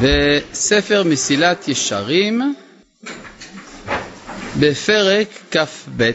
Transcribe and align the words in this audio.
בספר 0.00 1.02
מסילת 1.04 1.68
ישרים, 1.68 2.54
בפרק 4.60 5.28
כ"ב. 5.50 6.10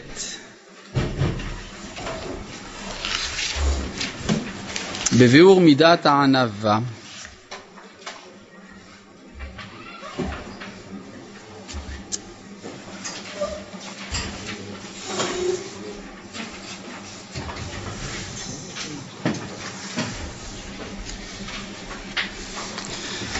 בביאור 5.18 5.60
מידת 5.60 6.06
הענווה. 6.06 6.78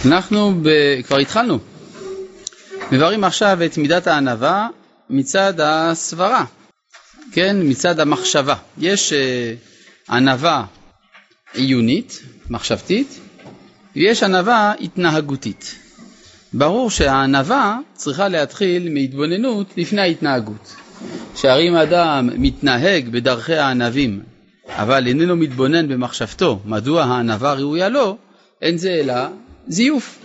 אנחנו 0.09 0.55
ב... 0.63 0.69
כבר 1.03 1.19
התחלנו. 1.19 1.59
מבררים 2.93 3.25
עכשיו 3.25 3.59
את 3.65 3.79
מידת 3.79 4.07
הענווה 4.07 4.69
מצד 5.11 5.55
הסברה, 5.61 6.45
כן, 7.33 7.57
מצד 7.63 8.01
המחשבה. 8.01 8.55
יש 8.79 9.13
uh, 9.13 10.13
ענווה 10.13 10.65
עיונית, 11.55 12.23
מחשבתית, 12.51 13.21
ויש 13.97 14.23
ענווה 14.23 14.73
התנהגותית. 14.81 15.75
ברור 16.53 16.91
שהענווה 16.91 17.79
צריכה 17.95 18.29
להתחיל 18.29 18.93
מהתבוננות 18.93 19.67
לפני 19.77 20.01
ההתנהגות. 20.01 20.77
שהרי 21.37 21.69
אם 21.69 21.75
אדם 21.75 22.31
מתנהג 22.37 23.09
בדרכי 23.09 23.55
הענבים, 23.55 24.23
אבל 24.69 25.07
איננו 25.07 25.37
מתבונן 25.37 25.89
במחשבתו 25.89 26.61
מדוע 26.65 27.05
הענווה 27.05 27.53
ראויה 27.53 27.89
לו, 27.89 28.17
אין 28.63 28.79
זה 28.79 28.91
אלא 28.91 29.15
זיוף. 29.69 30.19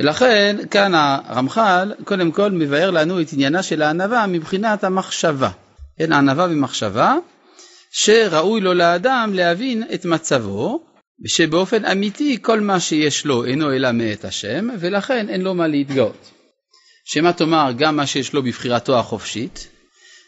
ולכן 0.00 0.56
כאן 0.70 0.94
הרמח"ל 0.94 1.92
קודם 2.04 2.32
כל 2.32 2.50
מבאר 2.50 2.90
לנו 2.90 3.20
את 3.20 3.32
עניינה 3.32 3.62
של 3.62 3.82
הענווה 3.82 4.26
מבחינת 4.26 4.84
המחשבה. 4.84 5.50
כן, 5.98 6.12
הענווה 6.12 6.48
במחשבה, 6.48 7.16
שראוי 7.92 8.60
לו 8.60 8.74
לאדם 8.74 9.30
להבין 9.34 9.82
את 9.94 10.04
מצבו, 10.04 10.84
שבאופן 11.26 11.84
אמיתי 11.84 12.38
כל 12.42 12.60
מה 12.60 12.80
שיש 12.80 13.26
לו 13.26 13.44
אינו 13.44 13.72
אלא 13.72 13.92
מאת 13.92 14.24
השם, 14.24 14.68
ולכן 14.78 15.28
אין 15.28 15.40
לו 15.40 15.54
מה 15.54 15.66
להתגאות. 15.66 16.30
שמה 17.04 17.32
תאמר 17.32 17.72
גם 17.76 17.96
מה 17.96 18.06
שיש 18.06 18.32
לו 18.32 18.42
בבחירתו 18.42 18.98
החופשית, 18.98 19.68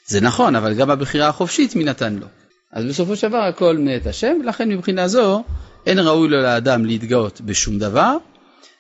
זה 0.06 0.20
נכון, 0.20 0.56
אבל 0.56 0.74
גם 0.74 0.90
הבחירה 0.90 1.28
החופשית 1.28 1.76
מי 1.76 1.84
נתן 1.84 2.14
לו. 2.14 2.26
אז 2.72 2.84
בסופו 2.84 3.16
של 3.16 3.28
דבר 3.28 3.38
הכל 3.38 3.78
מאת 3.78 4.06
השם, 4.06 4.36
ולכן 4.40 4.68
מבחינה 4.68 5.08
זו 5.08 5.42
אין 5.86 5.98
ראוי 5.98 6.28
לו 6.28 6.42
לאדם 6.42 6.84
להתגאות 6.84 7.40
בשום 7.40 7.78
דבר, 7.78 8.16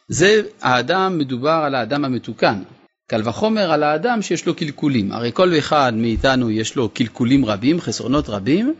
זה 0.08 0.42
האדם, 0.62 1.18
מדובר 1.18 1.62
על 1.64 1.74
האדם 1.74 2.04
המתוקן. 2.04 2.62
קל 3.06 3.28
וחומר 3.28 3.72
על 3.72 3.82
האדם 3.82 4.22
שיש 4.22 4.46
לו 4.46 4.54
קלקולים. 4.54 5.12
הרי 5.12 5.30
כל 5.34 5.58
אחד 5.58 5.92
מאיתנו 5.94 6.50
יש 6.50 6.76
לו 6.76 6.88
קלקולים 6.88 7.44
רבים, 7.44 7.80
חסרונות 7.80 8.28
רבים, 8.28 8.74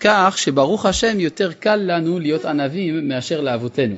כך 0.00 0.34
שברוך 0.38 0.86
השם 0.86 1.20
יותר 1.20 1.52
קל 1.52 1.76
לנו 1.76 2.18
להיות 2.18 2.44
ענבים 2.44 3.08
מאשר 3.08 3.40
לאבותינו. 3.40 3.96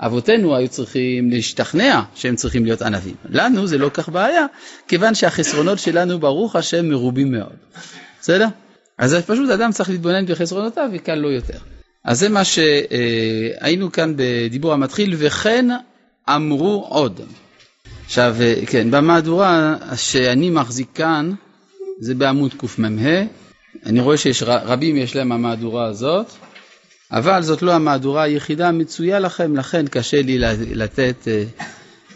אבותינו 0.00 0.56
היו 0.56 0.68
צריכים 0.68 1.30
להשתכנע 1.30 2.02
שהם 2.14 2.36
צריכים 2.36 2.64
להיות 2.64 2.82
ענבים. 2.82 3.14
לנו 3.24 3.66
זה 3.66 3.78
לא 3.78 3.88
כך 3.94 4.08
בעיה, 4.08 4.46
כיוון 4.88 5.14
שהחסרונות 5.14 5.78
שלנו 5.78 6.18
ברוך 6.18 6.56
השם 6.56 6.88
מרובים 6.88 7.32
מאוד. 7.32 7.56
בסדר? 8.20 8.46
אז 8.98 9.14
פשוט 9.14 9.50
אדם 9.50 9.72
צריך 9.72 9.90
להתבונן 9.90 10.26
בחסרונותיו 10.26 10.88
וקל 10.92 11.14
לו 11.14 11.30
יותר. 11.30 11.58
אז 12.04 12.18
זה 12.18 12.28
מה 12.28 12.42
שהיינו 12.44 13.92
כאן 13.92 14.12
בדיבור 14.16 14.72
המתחיל, 14.72 15.14
וכן 15.18 15.66
אמרו 16.28 16.86
עוד. 16.88 17.20
עכשיו, 18.06 18.36
כן, 18.66 18.90
במהדורה 18.90 19.76
שאני 19.96 20.50
מחזיק 20.50 20.88
כאן, 20.94 21.32
זה 22.00 22.14
בעמוד 22.14 22.54
קמ"ה, 22.54 23.22
אני 23.86 24.00
רואה 24.00 24.16
שיש 24.16 24.42
רבים 24.42 24.96
יש 24.96 25.16
להם 25.16 25.32
המהדורה 25.32 25.86
הזאת, 25.86 26.26
אבל 27.12 27.42
זאת 27.42 27.62
לא 27.62 27.72
המהדורה 27.72 28.22
היחידה 28.22 28.68
המצויה 28.68 29.18
לכם, 29.18 29.56
לכן 29.56 29.86
קשה 29.86 30.22
לי 30.22 30.38
לתת 30.74 31.28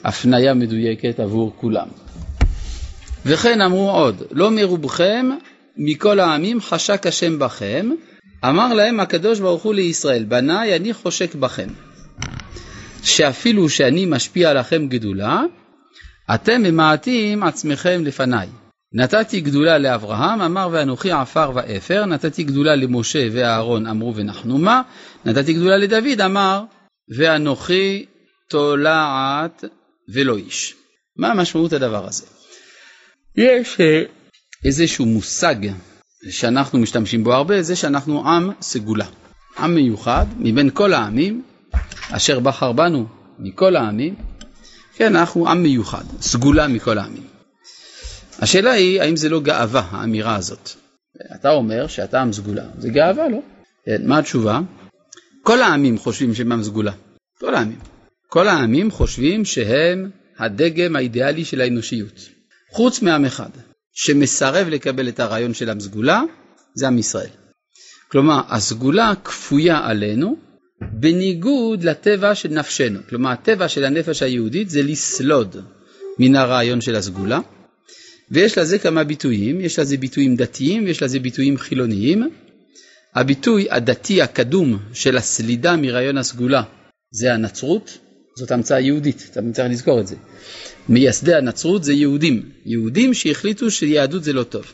הפניה 0.05 0.55
מדויקת 0.55 1.21
עבור 1.21 1.53
כולם. 1.57 1.89
וכן 3.27 3.61
אמרו 3.61 3.91
עוד, 3.91 4.23
לא 4.31 4.51
מרובכם 4.51 5.31
מכל 5.77 6.21
העמים 6.21 6.61
חשק 6.61 7.07
השם 7.07 7.39
בכם, 7.39 7.91
אמר 8.45 8.75
להם 8.75 9.01
הקדוש 9.01 9.41
ברוך 9.41 9.63
הוא 9.63 9.75
לישראל, 9.75 10.25
בניי 10.25 10.77
אני 10.77 10.93
חושק 10.93 11.35
בכם, 11.35 11.69
שאפילו 13.03 13.69
שאני 13.69 14.07
משפיע 14.07 14.51
עליכם 14.51 14.89
גדולה, 14.89 15.43
אתם 16.35 16.63
ממעטים 16.63 17.43
עצמכם 17.43 18.03
לפניי. 18.05 18.49
נתתי 18.93 19.41
גדולה 19.41 19.79
לאברהם, 19.79 20.41
אמר 20.41 20.69
ואנוכי 20.73 21.11
עפר 21.11 21.51
ואפר, 21.55 22.05
נתתי 22.07 22.43
גדולה 22.43 22.75
למשה 22.75 23.29
ואהרון, 23.33 23.87
אמרו 23.87 24.17
ונחנו 24.17 24.59
מה, 24.59 24.83
נתתי 25.25 25.53
גדולה 25.53 25.77
לדוד, 25.77 26.21
אמר 26.21 26.65
ואנוכי 27.17 28.07
תולעת 28.49 29.65
ולא 30.15 30.37
איש. 30.37 30.75
מה 31.17 31.35
משמעות 31.35 31.73
הדבר 31.73 32.07
הזה? 32.07 32.27
יש 33.37 33.81
אה, 33.81 34.03
איזשהו 34.65 35.07
מושג 35.07 35.57
שאנחנו 36.31 36.79
משתמשים 36.79 37.25
בו 37.25 37.35
הרבה, 37.35 37.63
זה 37.63 37.77
שאנחנו 37.77 38.29
עם 38.29 38.51
סגולה. 38.61 39.07
עם 39.59 39.75
מיוחד 39.75 40.27
מבין 40.39 40.71
כל 40.71 40.93
העמים, 40.93 41.43
אשר 42.11 42.41
בחר 42.41 42.73
בנו 42.73 43.07
מכל 43.39 43.77
העמים, 43.77 44.15
כן, 44.95 45.17
אנחנו 45.17 45.49
עם 45.49 45.63
מיוחד, 45.63 46.05
סגולה 46.21 46.69
מכל 46.69 46.99
העמים. 46.99 47.27
השאלה 48.39 48.73
היא, 48.73 49.01
האם 49.01 49.17
זה 49.17 49.29
לא 49.29 49.41
גאווה, 49.41 49.89
האמירה 49.91 50.37
הזאת? 50.37 50.71
אתה 51.35 51.51
אומר 51.51 51.87
שאתה 51.87 52.23
עם 52.23 52.33
סגולה, 52.33 52.65
זה 52.79 52.89
גאווה, 52.89 53.29
לא? 53.29 53.39
כן, 53.87 54.03
מה 54.05 54.19
התשובה? 54.19 54.61
כל 55.43 55.63
העמים 55.63 55.99
חושבים 55.99 56.35
שהם 56.35 56.53
עם 56.53 56.63
סגולה, 56.63 56.93
כל 57.39 57.55
העמים. 57.55 57.79
כל 58.29 58.49
העמים 58.49 58.91
חושבים 58.91 59.45
שהם 59.45 60.11
הדגם 60.39 60.97
האידיאלי 60.97 61.45
של 61.45 61.61
האנושיות, 61.61 62.29
חוץ 62.71 63.03
מעם 63.03 63.25
אחד. 63.25 63.51
שמסרב 63.93 64.69
לקבל 64.69 65.09
את 65.09 65.21
הרעיון 65.21 65.55
של 65.55 65.71
הסגולה, 65.71 66.23
זה 66.75 66.87
עם 66.87 66.99
ישראל. 66.99 67.31
כלומר, 68.09 68.41
הסגולה 68.49 69.13
כפויה 69.25 69.79
עלינו 69.85 70.37
בניגוד 70.93 71.85
לטבע 71.85 72.35
של 72.35 72.49
נפשנו. 72.49 73.01
כלומר, 73.09 73.31
הטבע 73.31 73.69
של 73.69 73.85
הנפש 73.85 74.23
היהודית 74.23 74.71
זה 74.71 74.83
לסלוד 74.83 75.57
מן 76.19 76.37
הרעיון 76.37 76.81
של 76.81 76.97
הסגולה, 76.97 77.41
ויש 78.31 78.59
לזה 78.59 78.79
כמה 78.79 79.05
ביטויים, 79.05 79.61
יש 79.61 79.79
לזה 79.79 79.97
ביטויים 79.97 80.37
דתיים 80.37 80.85
ויש 80.85 81.03
לזה 81.03 81.19
ביטויים 81.19 81.59
חילוניים. 81.59 82.31
הביטוי 83.15 83.67
הדתי 83.71 84.23
הקדום 84.23 84.79
של 84.93 85.17
הסלידה 85.17 85.77
מרעיון 85.77 86.19
הסגולה 86.19 86.63
זה 87.11 87.35
הנצרות, 87.35 87.99
זאת 88.41 88.51
המצאה 88.51 88.81
יהודית, 88.81 89.29
אתה 89.31 89.41
צריך 89.53 89.71
לזכור 89.71 90.01
את 90.01 90.07
זה. 90.07 90.17
מייסדי 90.89 91.35
הנצרות 91.35 91.85
זה 91.85 91.93
יהודים, 91.93 92.43
יהודים 92.67 93.15
שהחליטו 93.15 93.71
שיהדות 93.71 94.25
זה 94.25 94.33
לא 94.33 94.43
טוב. 94.43 94.65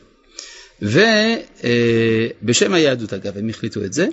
ובשם 0.83 2.73
אה, 2.73 2.77
היהדות 2.77 3.13
אגב, 3.13 3.39
הם 3.39 3.49
החליטו 3.49 3.85
את 3.85 3.93
זה. 3.93 4.09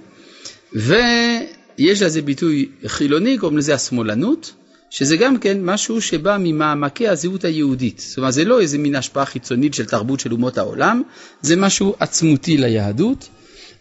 ויש 0.74 2.02
לזה 2.02 2.22
ביטוי 2.22 2.70
חילוני, 2.88 3.38
קוראים 3.38 3.58
לזה 3.58 3.74
השמאלנות, 3.74 4.54
שזה 4.90 5.18
גם 5.18 5.38
כן 5.38 5.58
משהו 5.66 6.02
שבא 6.02 6.38
ממעמקי 6.40 7.08
הזהות 7.08 7.46
היהודית. 7.46 8.00
זאת 8.00 8.18
אומרת, 8.18 8.34
זה 8.34 8.46
לא 8.46 8.62
איזה 8.62 8.78
מין 8.78 8.96
השפעה 8.96 9.26
חיצונית 9.26 9.74
של 9.74 9.86
תרבות 9.86 10.20
של 10.20 10.32
אומות 10.32 10.58
העולם, 10.58 11.02
זה 11.42 11.56
משהו 11.56 11.96
עצמותי 12.00 12.58
ליהדות. 12.58 13.30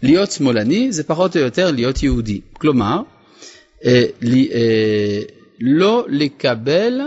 להיות 0.02 0.32
שמאלני 0.32 0.92
זה 0.92 1.02
פחות 1.02 1.36
או 1.36 1.42
יותר 1.42 1.70
להיות 1.70 2.02
יהודי. 2.02 2.40
כלומר, 2.52 3.02
אה, 3.84 4.04
אה, 4.24 5.20
לא 5.62 6.06
לקבל 6.08 7.00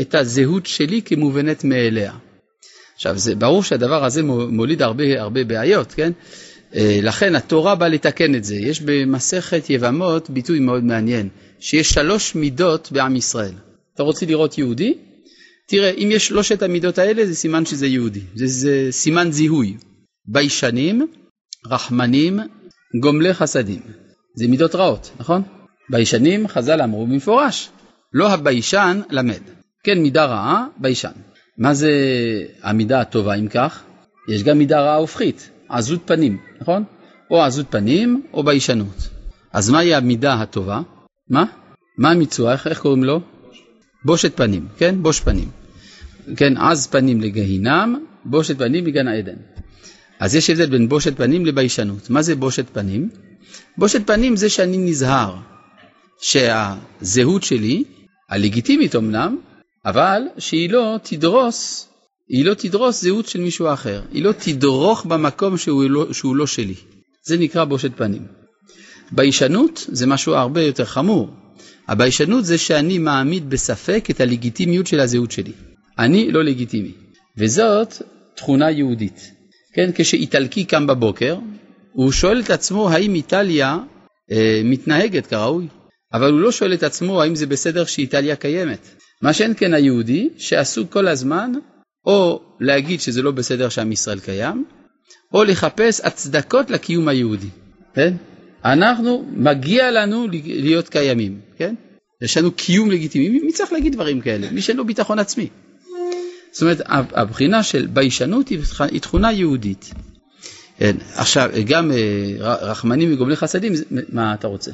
את 0.00 0.14
הזהות 0.14 0.66
שלי 0.66 1.02
כמובנת 1.02 1.64
מאליה. 1.64 2.12
עכשיו, 2.94 3.18
זה 3.18 3.34
ברור 3.34 3.62
שהדבר 3.62 4.04
הזה 4.04 4.22
מוליד 4.22 4.82
הרבה 4.82 5.22
הרבה 5.22 5.44
בעיות, 5.44 5.92
כן? 5.92 6.12
אה, 6.74 6.98
לכן 7.02 7.34
התורה 7.34 7.74
באה 7.74 7.88
לתקן 7.88 8.34
את 8.34 8.44
זה. 8.44 8.56
יש 8.56 8.80
במסכת 8.80 9.70
יבמות 9.70 10.30
ביטוי 10.30 10.58
מאוד 10.58 10.84
מעניין, 10.84 11.28
שיש 11.60 11.88
שלוש 11.88 12.34
מידות 12.34 12.92
בעם 12.92 13.16
ישראל. 13.16 13.54
אתה 13.94 14.02
רוצה 14.02 14.26
לראות 14.26 14.58
יהודי? 14.58 14.94
תראה, 15.68 15.90
אם 15.90 16.08
יש 16.12 16.26
שלושת 16.26 16.62
המידות 16.62 16.98
האלה, 16.98 17.26
זה 17.26 17.34
סימן 17.34 17.66
שזה 17.66 17.86
יהודי. 17.86 18.20
זה, 18.34 18.46
זה 18.46 18.88
סימן 18.90 19.32
זיהוי. 19.32 19.76
ביישנים, 20.26 21.06
רחמנים, 21.66 22.40
גומלי 23.00 23.34
חסדים. 23.34 23.80
זה 24.34 24.48
מידות 24.48 24.74
רעות, 24.74 25.10
נכון? 25.20 25.42
ביישנים, 25.90 26.48
חז"ל 26.48 26.82
אמרו 26.82 27.06
במפורש, 27.06 27.68
לא 28.16 28.32
הביישן 28.32 29.00
למד. 29.10 29.40
כן, 29.84 29.98
מידה 29.98 30.24
רעה, 30.24 30.66
ביישן. 30.76 31.12
מה 31.58 31.74
זה 31.74 31.90
המידה 32.62 33.00
הטובה 33.00 33.34
אם 33.34 33.48
כך? 33.48 33.82
יש 34.28 34.42
גם 34.42 34.58
מידה 34.58 34.80
רעה 34.80 34.96
הופכית, 34.96 35.50
עזות 35.68 36.00
פנים, 36.04 36.38
נכון? 36.60 36.84
או 37.30 37.42
עזות 37.42 37.66
פנים 37.70 38.22
או 38.32 38.42
ביישנות. 38.42 39.08
אז 39.52 39.70
מהי 39.70 39.94
המידה 39.94 40.34
הטובה? 40.34 40.80
מה? 41.30 41.44
מה 41.98 42.10
המיצוע? 42.10 42.52
איך, 42.52 42.66
איך 42.66 42.80
קוראים 42.80 43.04
לו? 43.04 43.20
בושת 44.04 44.36
פנים, 44.36 44.68
כן? 44.78 45.02
בוש 45.02 45.20
פנים. 45.20 45.48
כן, 46.36 46.56
עז 46.56 46.86
פנים 46.86 47.20
לגהינם, 47.20 48.04
בושת 48.24 48.58
פנים 48.58 48.84
מגן 48.84 49.08
העדן. 49.08 49.36
אז 50.20 50.34
יש 50.34 50.50
הבדל 50.50 50.70
בין 50.70 50.88
בושת 50.88 51.16
פנים 51.16 51.46
לביישנות. 51.46 52.10
מה 52.10 52.22
זה 52.22 52.36
בושת 52.36 52.66
פנים? 52.72 53.08
בושת 53.78 54.06
פנים 54.06 54.36
זה 54.36 54.48
שאני 54.48 54.76
נזהר 54.76 55.36
שהזהות 56.20 57.42
שלי, 57.42 57.84
הלגיטימית 58.30 58.96
אמנם, 58.96 59.36
אבל 59.86 60.22
שהיא 60.38 60.70
לא 60.70 60.96
תדרוס, 61.02 61.88
היא 62.28 62.44
לא 62.44 62.54
תדרוס 62.54 63.02
זהות 63.02 63.26
של 63.26 63.40
מישהו 63.40 63.72
אחר. 63.72 64.02
היא 64.12 64.24
לא 64.24 64.32
תדרוך 64.32 65.06
במקום 65.06 65.58
שהוא 65.58 65.90
לא, 65.90 66.12
שהוא 66.12 66.36
לא 66.36 66.46
שלי. 66.46 66.74
זה 67.26 67.38
נקרא 67.38 67.64
בושת 67.64 67.90
פנים. 67.96 68.26
ביישנות 69.12 69.86
זה 69.88 70.06
משהו 70.06 70.34
הרבה 70.34 70.62
יותר 70.62 70.84
חמור. 70.84 71.30
הביישנות 71.88 72.44
זה 72.44 72.58
שאני 72.58 72.98
מעמיד 72.98 73.50
בספק 73.50 74.06
את 74.10 74.20
הלגיטימיות 74.20 74.86
של 74.86 75.00
הזהות 75.00 75.30
שלי. 75.30 75.52
אני 75.98 76.32
לא 76.32 76.44
לגיטימי. 76.44 76.92
וזאת 77.38 77.94
תכונה 78.34 78.70
יהודית. 78.70 79.30
כן, 79.74 79.90
כשאיטלקי 79.94 80.64
קם 80.64 80.86
בבוקר, 80.86 81.36
הוא 81.92 82.12
שואל 82.12 82.40
את 82.40 82.50
עצמו 82.50 82.90
האם 82.90 83.14
איטליה 83.14 83.78
אה, 84.32 84.60
מתנהגת 84.64 85.26
כראוי, 85.26 85.66
אבל 86.12 86.32
הוא 86.32 86.40
לא 86.40 86.52
שואל 86.52 86.74
את 86.74 86.82
עצמו 86.82 87.22
האם 87.22 87.34
זה 87.34 87.46
בסדר 87.46 87.84
שאיטליה 87.84 88.36
קיימת. 88.36 88.88
מה 89.22 89.32
שאין 89.32 89.54
כן 89.56 89.74
היהודי, 89.74 90.28
שעסוק 90.36 90.92
כל 90.92 91.08
הזמן 91.08 91.52
או 92.06 92.40
להגיד 92.60 93.00
שזה 93.00 93.22
לא 93.22 93.30
בסדר 93.30 93.68
שעם 93.68 93.92
ישראל 93.92 94.20
קיים, 94.20 94.64
או 95.34 95.44
לחפש 95.44 96.00
הצדקות 96.00 96.70
לקיום 96.70 97.08
היהודי. 97.08 97.48
כן? 97.94 98.14
אנחנו, 98.64 99.26
מגיע 99.32 99.90
לנו 99.90 100.26
להיות 100.44 100.88
קיימים, 100.88 101.40
כן? 101.56 101.74
יש 102.22 102.36
לנו 102.36 102.52
קיום 102.52 102.90
לגיטימי, 102.90 103.28
מי 103.40 103.52
צריך 103.52 103.72
להגיד 103.72 103.92
דברים 103.92 104.20
כאלה? 104.20 104.50
מי 104.50 104.62
שאין 104.62 104.76
לו 104.76 104.84
ביטחון 104.84 105.18
עצמי. 105.18 105.48
זאת 106.52 106.62
אומרת, 106.62 106.80
הבחינה 107.14 107.62
של 107.62 107.86
ביישנות 107.86 108.48
היא 108.48 109.00
תכונה 109.00 109.32
יהודית. 109.32 109.90
כן, 110.78 110.96
עכשיו, 111.14 111.50
גם 111.66 111.92
אה, 111.92 111.96
רחמנים 112.40 113.12
וגומלי 113.12 113.36
חסדים, 113.36 113.72
מה 114.12 114.34
אתה 114.34 114.48
רוצה? 114.48 114.70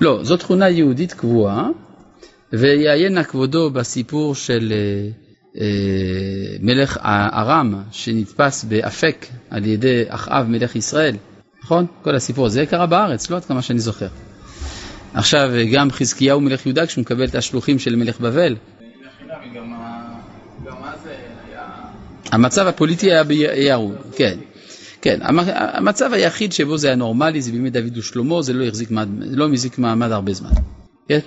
לא, 0.00 0.18
זו 0.22 0.36
תכונה 0.36 0.68
יהודית 0.68 1.12
קבועה, 1.12 1.68
ויעיין 2.52 3.14
נא 3.14 3.22
כבודו 3.22 3.70
בסיפור 3.70 4.34
של 4.34 4.72
אה, 4.72 5.08
אה, 5.60 6.56
מלך 6.60 6.98
ארם 7.32 7.82
שנתפס 7.92 8.64
באפק 8.64 9.26
על 9.50 9.66
ידי 9.66 10.04
אחאב 10.08 10.46
מלך 10.48 10.76
ישראל, 10.76 11.16
נכון? 11.64 11.86
כל 12.02 12.14
הסיפור 12.14 12.46
הזה 12.46 12.66
קרה 12.66 12.86
בארץ, 12.86 13.30
לא 13.30 13.36
עד 13.36 13.44
כמה 13.44 13.62
שאני 13.62 13.78
זוכר. 13.78 14.08
עכשיו 15.14 15.50
גם 15.72 15.90
חזקיהו 15.90 16.40
מלך 16.40 16.66
יהודה 16.66 16.86
כשהוא 16.86 17.02
מקבל 17.02 17.24
את 17.24 17.34
השלוחים 17.34 17.78
של 17.78 17.96
מלך 17.96 18.20
בבל. 18.20 18.56
המצב 22.32 22.66
הפוליטי 22.66 23.12
היה 23.12 23.24
בירוד, 23.24 23.96
כן. 24.16 24.38
כן, 25.04 25.20
המצב 25.54 26.12
היחיד 26.12 26.52
שבו 26.52 26.78
זה 26.78 26.86
היה 26.86 26.96
נורמלי 26.96 27.42
זה 27.42 27.52
בימי 27.52 27.70
דוד 27.70 27.98
ושלמה, 27.98 28.42
זה 28.42 28.52
לא 28.52 28.64
החזיק 28.64 28.90
מעמד, 28.90 29.26
לא 29.30 29.48
מחזיק 29.48 29.78
מעמד 29.78 30.12
הרבה 30.12 30.32
זמן. 30.32 30.50
כן? 31.08 31.18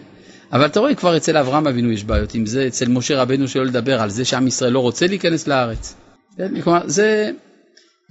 אבל 0.51 0.65
אתה 0.65 0.79
רואה 0.79 0.95
כבר 0.95 1.17
אצל 1.17 1.37
אברהם 1.37 1.67
אבינו 1.67 1.91
יש 1.91 2.03
בעיות 2.03 2.35
עם 2.35 2.45
זה, 2.45 2.67
אצל 2.67 2.89
משה 2.89 3.21
רבנו 3.21 3.47
שלא 3.47 3.65
לדבר 3.65 4.01
על 4.01 4.09
זה 4.09 4.25
שעם 4.25 4.47
ישראל 4.47 4.73
לא 4.73 4.79
רוצה 4.79 5.07
להיכנס 5.07 5.47
לארץ. 5.47 5.95
כן? 6.37 6.61
כלומר, 6.61 6.81
זה, 6.85 7.31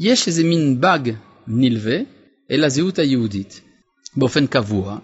יש 0.00 0.26
איזה 0.26 0.44
מין 0.44 0.80
באג 0.80 1.10
נלווה 1.46 1.98
אל 2.50 2.64
הזהות 2.64 2.98
היהודית 2.98 3.60
באופן 4.16 4.46
קבוע. 4.46 4.98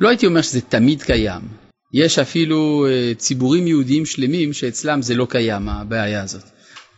לא 0.00 0.08
הייתי 0.08 0.26
אומר 0.26 0.42
שזה 0.42 0.60
תמיד 0.60 1.02
קיים. 1.02 1.42
יש 1.94 2.18
אפילו 2.18 2.86
uh, 2.86 3.18
ציבורים 3.18 3.66
יהודיים 3.66 4.06
שלמים 4.06 4.52
שאצלם 4.52 5.02
זה 5.02 5.14
לא 5.14 5.26
קיים, 5.30 5.68
הבעיה 5.68 6.22
הזאת. 6.22 6.44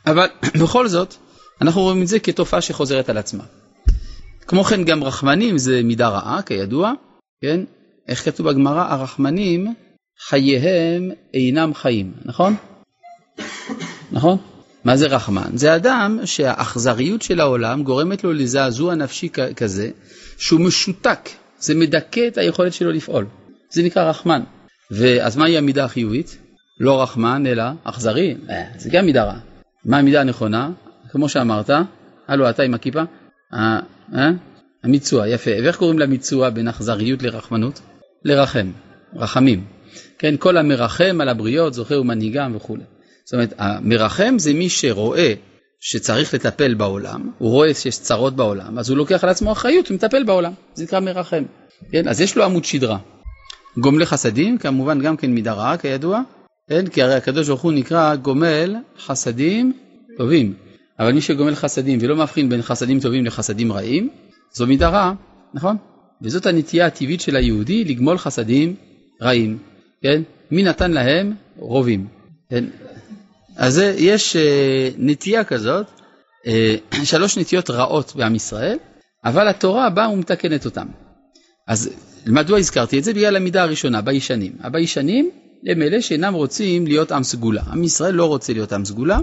אבל 0.06 0.26
בכל 0.62 0.88
זאת, 0.88 1.14
אנחנו 1.60 1.80
רואים 1.80 2.02
את 2.02 2.08
זה 2.08 2.18
כתופעה 2.18 2.60
שחוזרת 2.60 3.08
על 3.08 3.18
עצמה. 3.18 3.44
כמו 4.46 4.64
כן 4.64 4.84
גם 4.84 5.04
רחמנים 5.04 5.58
זה 5.58 5.82
מידה 5.82 6.08
רעה, 6.08 6.42
כידוע, 6.42 6.92
כן? 7.42 7.60
איך 8.08 8.24
כתוב 8.24 8.50
בגמרא? 8.50 8.92
הרחמנים 8.92 9.74
חייהם 10.28 11.10
אינם 11.34 11.74
חיים, 11.74 12.12
נכון? 12.24 12.56
נכון? 14.12 14.38
מה 14.84 14.96
זה 14.96 15.06
רחמן? 15.06 15.50
זה 15.56 15.76
אדם 15.76 16.18
שהאכזריות 16.24 17.22
של 17.22 17.40
העולם 17.40 17.82
גורמת 17.82 18.24
לו 18.24 18.32
לזעזוע 18.32 18.94
נפשי 18.94 19.28
כזה 19.56 19.90
שהוא 20.38 20.60
משותק, 20.60 21.28
זה 21.58 21.74
מדכא 21.74 22.28
את 22.28 22.38
היכולת 22.38 22.72
שלו 22.72 22.92
לפעול. 22.92 23.26
זה 23.70 23.82
נקרא 23.82 24.10
רחמן. 24.10 24.42
ואז 24.90 25.36
מהי 25.36 25.58
המידה 25.58 25.84
החיובית? 25.84 26.38
לא 26.80 27.02
רחמן 27.02 27.46
אלא 27.46 27.64
אכזרי, 27.84 28.34
אה, 28.50 28.64
זה 28.78 28.90
גם 28.92 29.06
מידה 29.06 29.24
רעה. 29.24 29.38
מה 29.84 29.98
המידה 29.98 30.20
הנכונה? 30.20 30.70
כמו 31.16 31.28
שאמרת, 31.28 31.70
הלו 32.28 32.50
אתה 32.50 32.62
עם 32.62 32.74
הכיפה? 32.74 33.02
אה, 33.54 33.80
אה? 34.14 34.30
המיצוע, 34.84 35.28
יפה. 35.28 35.50
ואיך 35.62 35.76
קוראים 35.76 35.98
למיצוע 35.98 36.50
בין 36.50 36.68
אכזריות 36.68 37.22
לרחמנות? 37.22 37.80
לרחם, 38.24 38.70
רחמים. 39.14 39.64
כן, 40.18 40.34
כל 40.38 40.56
המרחם 40.56 41.18
על 41.20 41.28
הבריות 41.28 41.74
זוכה 41.74 41.98
ומנהיגם 41.98 42.56
וכו'. 42.56 42.76
זאת 43.24 43.34
אומרת, 43.34 43.54
המרחם 43.58 44.34
זה 44.38 44.52
מי 44.52 44.68
שרואה 44.68 45.34
שצריך 45.80 46.34
לטפל 46.34 46.74
בעולם, 46.74 47.30
הוא 47.38 47.50
רואה 47.50 47.74
שיש 47.74 47.98
צרות 47.98 48.36
בעולם, 48.36 48.78
אז 48.78 48.90
הוא 48.90 48.98
לוקח 48.98 49.24
על 49.24 49.30
עצמו 49.30 49.52
אחריות 49.52 49.90
ומטפל 49.90 50.24
בעולם, 50.24 50.52
זה 50.74 50.84
נקרא 50.84 51.00
מרחם. 51.00 51.42
כן, 51.92 52.08
אז 52.08 52.20
יש 52.20 52.36
לו 52.36 52.44
עמוד 52.44 52.64
שדרה. 52.64 52.98
גומלי 53.78 54.06
חסדים, 54.06 54.58
כמובן 54.58 55.02
גם 55.02 55.16
כן 55.16 55.30
מידה 55.30 55.52
רעה 55.52 55.76
כידוע, 55.76 56.20
כן, 56.68 56.86
כי 56.86 57.02
הרי 57.02 57.14
הקדוש 57.14 57.48
ברוך 57.48 57.62
הוא 57.62 57.72
נקרא 57.72 58.14
גומל 58.14 58.76
חסדים 58.98 59.72
טובים, 60.16 60.65
אבל 60.98 61.12
מי 61.12 61.20
שגומל 61.20 61.54
חסדים 61.54 61.98
ולא 62.02 62.16
מבחין 62.16 62.48
בין 62.48 62.62
חסדים 62.62 63.00
טובים 63.00 63.24
לחסדים 63.24 63.72
רעים, 63.72 64.08
זו 64.54 64.66
מידה 64.66 64.88
רעה, 64.88 65.14
נכון? 65.54 65.76
וזאת 66.22 66.46
הנטייה 66.46 66.86
הטבעית 66.86 67.20
של 67.20 67.36
היהודי 67.36 67.84
לגמול 67.84 68.18
חסדים 68.18 68.74
רעים, 69.22 69.58
כן? 70.02 70.22
מי 70.50 70.62
נתן 70.62 70.90
להם 70.90 71.32
רובים, 71.56 72.06
כן? 72.50 72.64
אז 73.56 73.82
יש 73.96 74.36
uh, 74.36 74.94
נטייה 74.98 75.44
כזאת, 75.44 75.86
uh, 76.44 76.48
שלוש 77.04 77.38
נטיות 77.38 77.70
רעות 77.70 78.12
בעם 78.16 78.34
ישראל, 78.34 78.78
אבל 79.24 79.48
התורה 79.48 79.90
באה 79.90 80.10
ומתקנת 80.10 80.64
אותן. 80.64 80.86
אז 81.68 81.90
מדוע 82.26 82.58
הזכרתי 82.58 82.98
את 82.98 83.04
זה? 83.04 83.12
בגלל 83.12 83.36
המידה 83.36 83.62
הראשונה, 83.62 84.00
ביישנים. 84.00 84.52
הביישנים 84.60 85.30
הם 85.66 85.82
אלה 85.82 86.02
שאינם 86.02 86.34
רוצים 86.34 86.86
להיות 86.86 87.12
עם 87.12 87.22
סגולה. 87.22 87.62
עם 87.72 87.84
ישראל 87.84 88.14
לא 88.14 88.26
רוצה 88.26 88.52
להיות 88.52 88.72
עם 88.72 88.84
סגולה, 88.84 89.18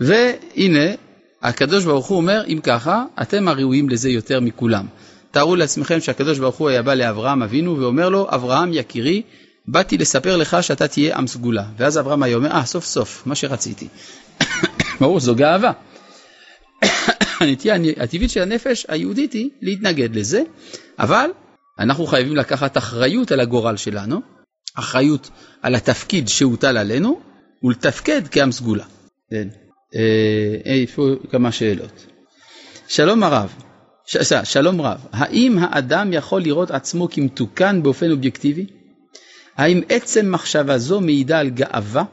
והנה, 0.00 0.94
הקדוש 1.42 1.84
ברוך 1.84 2.06
הוא 2.06 2.16
אומר, 2.16 2.42
אם 2.48 2.60
ככה, 2.62 3.04
אתם 3.22 3.48
הראויים 3.48 3.88
לזה 3.88 4.10
יותר 4.10 4.40
מכולם. 4.40 4.86
תארו 5.30 5.56
לעצמכם 5.56 6.00
שהקדוש 6.00 6.38
ברוך 6.38 6.56
הוא 6.56 6.68
היה 6.68 6.82
בא 6.82 6.94
לאברהם 6.94 7.42
אבינו 7.42 7.78
ואומר 7.78 8.08
לו, 8.08 8.26
אברהם 8.30 8.70
יקירי, 8.72 9.22
באתי 9.68 9.98
לספר 9.98 10.36
לך 10.36 10.56
שאתה 10.60 10.88
תהיה 10.88 11.16
עם 11.16 11.26
סגולה. 11.26 11.64
ואז 11.76 11.98
אברהם 11.98 12.22
היה 12.22 12.36
אומר, 12.36 12.50
אה, 12.50 12.64
סוף 12.64 12.84
סוף, 12.84 13.22
מה 13.26 13.34
שרציתי. 13.34 13.88
ברור, 15.00 15.20
זו 15.20 15.34
גאווה. 15.34 15.72
הנטייה 17.40 17.76
הטבעית 17.96 18.30
של 18.30 18.42
הנפש 18.42 18.86
היהודית 18.88 19.32
היא 19.32 19.50
להתנגד 19.62 20.16
לזה, 20.16 20.42
אבל 20.98 21.30
אנחנו 21.78 22.06
חייבים 22.06 22.36
לקחת 22.36 22.76
אחריות 22.76 23.32
על 23.32 23.40
הגורל 23.40 23.76
שלנו, 23.76 24.20
אחריות 24.74 25.30
על 25.62 25.74
התפקיד 25.74 26.28
שהוטל 26.28 26.76
עלינו, 26.76 27.20
ולתפקד 27.62 28.22
כעם 28.30 28.52
סגולה. 28.52 28.84
כן. 29.30 29.48
אה, 29.94 30.56
איפה 30.64 31.08
כמה 31.30 31.52
שאלות. 31.52 32.06
שלום 32.88 33.22
הרב, 33.22 33.54
ש, 34.06 34.16
שלום 34.44 34.80
רב, 34.80 35.06
האם 35.12 35.58
האדם 35.58 36.12
יכול 36.12 36.42
לראות 36.42 36.70
עצמו 36.70 37.08
כמתוקן 37.10 37.82
באופן 37.82 38.10
אובייקטיבי? 38.10 38.66
האם 39.56 39.80
עצם 39.88 40.32
מחשבה 40.32 40.78
זו 40.78 41.00
מעידה 41.00 41.38
על 41.38 41.50
גאווה? 41.50 42.04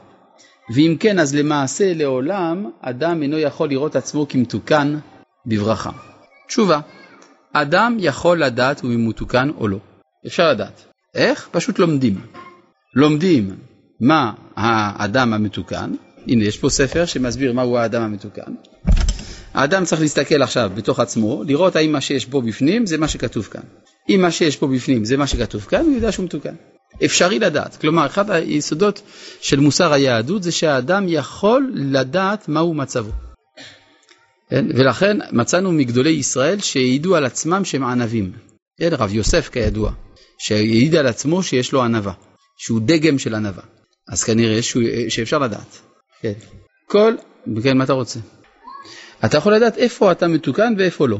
ואם 0.74 0.96
כן, 1.00 1.18
אז 1.18 1.34
למעשה 1.34 1.94
לעולם 1.94 2.70
אדם 2.80 3.22
אינו 3.22 3.38
יכול 3.38 3.68
לראות 3.68 3.96
עצמו 3.96 4.28
כמתוקן 4.28 4.98
בברכה. 5.46 5.90
תשובה, 6.48 6.80
אדם 7.52 7.96
יכול 8.00 8.42
לדעת 8.42 8.84
אם 8.84 9.00
הוא 9.00 9.10
מתוקן 9.10 9.50
או 9.56 9.68
לא. 9.68 9.78
אפשר 10.26 10.50
לדעת. 10.50 10.84
איך? 11.14 11.48
פשוט 11.52 11.78
לומדים. 11.78 12.20
לומדים 12.94 13.56
מה 14.00 14.32
האדם 14.56 15.32
המתוקן, 15.32 15.92
הנה 16.28 16.44
יש 16.44 16.58
פה 16.58 16.68
ספר 16.68 17.06
שמסביר 17.06 17.52
מהו 17.52 17.76
האדם 17.76 18.02
המתוקן. 18.02 18.52
האדם 19.54 19.84
צריך 19.84 20.00
להסתכל 20.00 20.42
עכשיו 20.42 20.70
בתוך 20.74 21.00
עצמו, 21.00 21.42
לראות 21.46 21.76
האם 21.76 21.92
מה 21.92 22.00
שיש 22.00 22.24
פה 22.24 22.40
בפנים 22.40 22.86
זה 22.86 22.98
מה 22.98 23.08
שכתוב 23.08 23.44
כאן. 23.44 23.62
אם 24.08 24.22
מה 24.22 24.30
שיש 24.30 24.56
פה 24.56 24.66
בפנים 24.66 25.04
זה 25.04 25.16
מה 25.16 25.26
שכתוב 25.26 25.62
כאן, 25.62 25.80
הוא 25.80 25.94
יודע 25.94 26.12
שהוא 26.12 26.24
מתוקן. 26.24 26.54
אפשרי 27.04 27.38
לדעת. 27.38 27.76
כלומר, 27.76 28.06
אחד 28.06 28.30
היסודות 28.30 29.02
של 29.40 29.60
מוסר 29.60 29.92
היהדות 29.92 30.42
זה 30.42 30.52
שהאדם 30.52 31.04
יכול 31.08 31.72
לדעת 31.74 32.48
מהו 32.48 32.74
מצבו. 32.74 33.10
כן? 34.50 34.66
ולכן 34.74 35.16
מצאנו 35.32 35.72
מגדולי 35.72 36.10
ישראל 36.10 36.58
שהעידו 36.60 37.16
על 37.16 37.24
עצמם 37.24 37.64
שהם 37.64 37.84
ענבים. 37.84 38.32
כן, 38.78 38.90
רב 38.92 39.14
יוסף 39.14 39.48
כידוע. 39.48 39.92
שהעיד 40.38 40.94
על 40.94 41.06
עצמו 41.06 41.42
שיש 41.42 41.72
לו 41.72 41.82
ענווה, 41.82 42.12
שהוא 42.58 42.80
דגם 42.84 43.18
של 43.18 43.34
ענווה. 43.34 43.62
אז 44.08 44.24
כנראה 44.24 44.62
שהוא, 44.62 44.82
שאפשר 45.08 45.38
לדעת. 45.38 45.80
כן. 46.22 46.32
כל, 46.86 47.14
כן, 47.62 47.76
מה 47.76 47.84
אתה 47.84 47.92
רוצה? 47.92 48.20
אתה 49.24 49.36
יכול 49.36 49.54
לדעת 49.54 49.76
איפה 49.76 50.12
אתה 50.12 50.28
מתוקן 50.28 50.74
ואיפה 50.78 51.08
לא. 51.08 51.18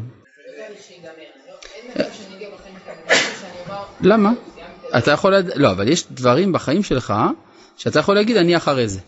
למה? 4.00 4.32
אתה 4.98 5.10
יכול 5.10 5.36
לדעת, 5.36 5.56
לא, 5.56 5.70
אבל 5.70 5.88
יש 5.88 6.04
דברים 6.10 6.52
בחיים 6.52 6.82
שלך 6.82 7.14
שאתה 7.76 7.98
יכול 7.98 8.14
להגיד 8.14 8.36
אני 8.36 8.56
אחרי 8.56 8.88
זה. 8.88 9.00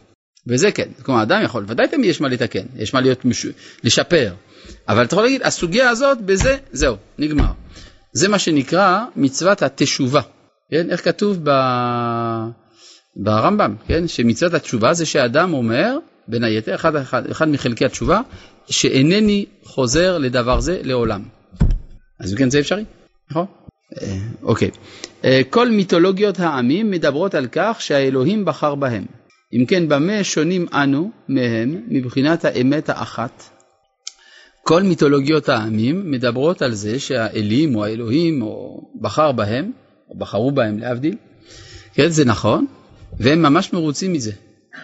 וזה 0.46 0.72
כן, 0.72 0.88
כלומר 1.02 1.22
אדם 1.22 1.42
יכול, 1.44 1.64
ודאי 1.68 1.88
תמיד 1.88 2.10
יש 2.10 2.20
מה 2.20 2.28
לתקן, 2.28 2.66
יש 2.76 2.94
מה 2.94 3.00
להיות 3.00 3.24
מש... 3.24 3.46
לשפר, 3.84 4.34
אבל 4.88 5.04
אתה 5.04 5.14
יכול 5.14 5.24
להגיד 5.24 5.42
הסוגיה 5.42 5.90
הזאת 5.90 6.20
בזה, 6.20 6.56
זהו, 6.72 6.96
נגמר. 7.18 7.52
זה 8.12 8.28
מה 8.28 8.38
שנקרא 8.38 9.04
מצוות 9.16 9.62
התשובה, 9.62 10.20
כן? 10.70 10.90
איך 10.90 11.04
כתוב 11.04 11.38
ב... 11.42 11.50
ברמב"ם, 13.18 13.74
כן? 13.86 14.08
שמצוות 14.08 14.54
התשובה 14.54 14.92
זה 14.92 15.06
שאדם 15.06 15.54
אומר, 15.54 15.98
בין 16.28 16.44
היתר, 16.44 16.74
אחד, 16.74 16.96
אחד, 16.96 17.30
אחד 17.30 17.48
מחלקי 17.48 17.84
התשובה, 17.84 18.20
שאינני 18.70 19.46
חוזר 19.64 20.18
לדבר 20.18 20.60
זה 20.60 20.80
לעולם. 20.82 21.22
אז 22.20 22.34
כן 22.34 22.50
זה 22.50 22.58
אפשרי, 22.58 22.84
נכון? 23.30 23.46
אה, 24.02 24.16
אוקיי. 24.42 24.70
אה, 25.24 25.40
כל 25.50 25.68
מיתולוגיות 25.70 26.40
העמים 26.40 26.90
מדברות 26.90 27.34
על 27.34 27.46
כך 27.52 27.76
שהאלוהים 27.80 28.44
בחר 28.44 28.74
בהם. 28.74 29.04
אם 29.52 29.64
כן, 29.66 29.88
במה 29.88 30.24
שונים 30.24 30.66
אנו 30.72 31.10
מהם 31.28 31.82
מבחינת 31.88 32.44
האמת 32.44 32.88
האחת? 32.88 33.42
כל 34.62 34.82
מיתולוגיות 34.82 35.48
העמים 35.48 36.10
מדברות 36.10 36.62
על 36.62 36.72
זה 36.72 37.00
שהאלים 37.00 37.76
או 37.76 37.84
האלוהים 37.84 38.42
או 38.42 38.80
בחר 39.00 39.32
בהם, 39.32 39.70
או 40.08 40.18
בחרו 40.18 40.52
בהם 40.52 40.78
להבדיל, 40.78 41.16
כן, 41.94 42.08
זה 42.08 42.24
נכון, 42.24 42.66
והם 43.20 43.42
ממש 43.42 43.72
מרוצים 43.72 44.12
מזה, 44.12 44.32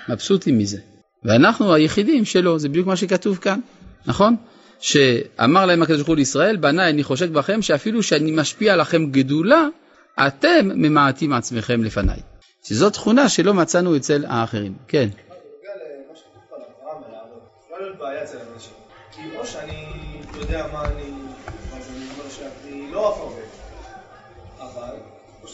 מבסוטים 0.08 0.58
מזה. 0.58 0.78
ואנחנו 1.24 1.74
היחידים 1.74 2.24
שלא, 2.24 2.58
זה 2.58 2.68
בדיוק 2.68 2.86
מה 2.86 2.96
שכתוב 2.96 3.38
כאן, 3.38 3.60
נכון? 4.06 4.36
שאמר 4.80 5.66
להם 5.66 5.82
הקדוש 5.82 5.98
ברוך 5.98 6.08
הוא 6.08 6.16
לישראל, 6.16 6.56
בניי 6.56 6.90
אני 6.90 7.02
חושק 7.02 7.28
בכם 7.28 7.62
שאפילו 7.62 8.02
שאני 8.02 8.32
משפיע 8.32 8.72
עליכם 8.72 9.10
גדולה, 9.10 9.66
אתם 10.26 10.68
ממעטים 10.74 11.32
עצמכם 11.32 11.84
לפניי. 11.84 12.20
שזו 12.64 12.90
תכונה 12.90 13.28
שלא 13.28 13.54
מצאנו 13.54 13.96
אצל 13.96 14.24
האחרים. 14.28 14.74
כן. 14.88 15.08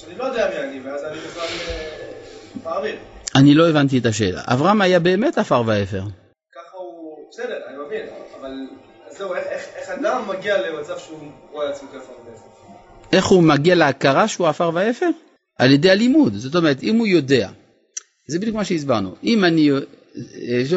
אני, 0.09 0.19
לא 0.19 0.25
יודע 0.25 0.51
מי 0.51 0.57
אני, 0.57 0.81
ואז 0.81 1.05
אני 1.05 1.19
בכלל. 1.19 2.40
אני 3.35 3.55
לא 3.55 3.69
הבנתי 3.69 3.99
את 3.99 4.07
השאלה. 4.07 4.43
אברהם 4.47 4.81
היה 4.81 4.99
באמת 4.99 5.39
עפר 5.39 5.63
ואפר. 5.67 6.03
ככה 6.55 6.77
הוא, 6.77 7.29
בסדר, 7.31 7.59
אני 7.69 7.77
מבין, 7.87 8.07
אבל 8.41 8.51
זהו, 9.19 9.35
איך 9.35 9.89
אדם 9.89 10.23
מגיע 10.29 10.71
למצב 10.71 10.99
שהוא 10.99 11.19
רואה 11.53 11.71
עצמו 11.71 11.89
כעפר 11.89 12.13
ואפר? 12.27 12.47
איך 13.13 13.27
הוא 13.27 13.43
מגיע 13.43 13.75
להכרה 13.75 14.29
שהוא 14.29 14.47
עפר 14.47 14.71
ואפר? 14.75 15.11
על 15.59 15.73
ידי 15.73 15.91
הלימוד. 15.91 16.35
זאת 16.35 16.55
אומרת, 16.55 16.83
אם 16.83 16.97
הוא 16.97 17.07
יודע, 17.07 17.51
זה 18.29 18.39
בדיוק 18.39 18.57
מה 18.57 18.65
שהסברנו, 18.65 19.15
אם 19.25 19.45
אני, 19.45 19.71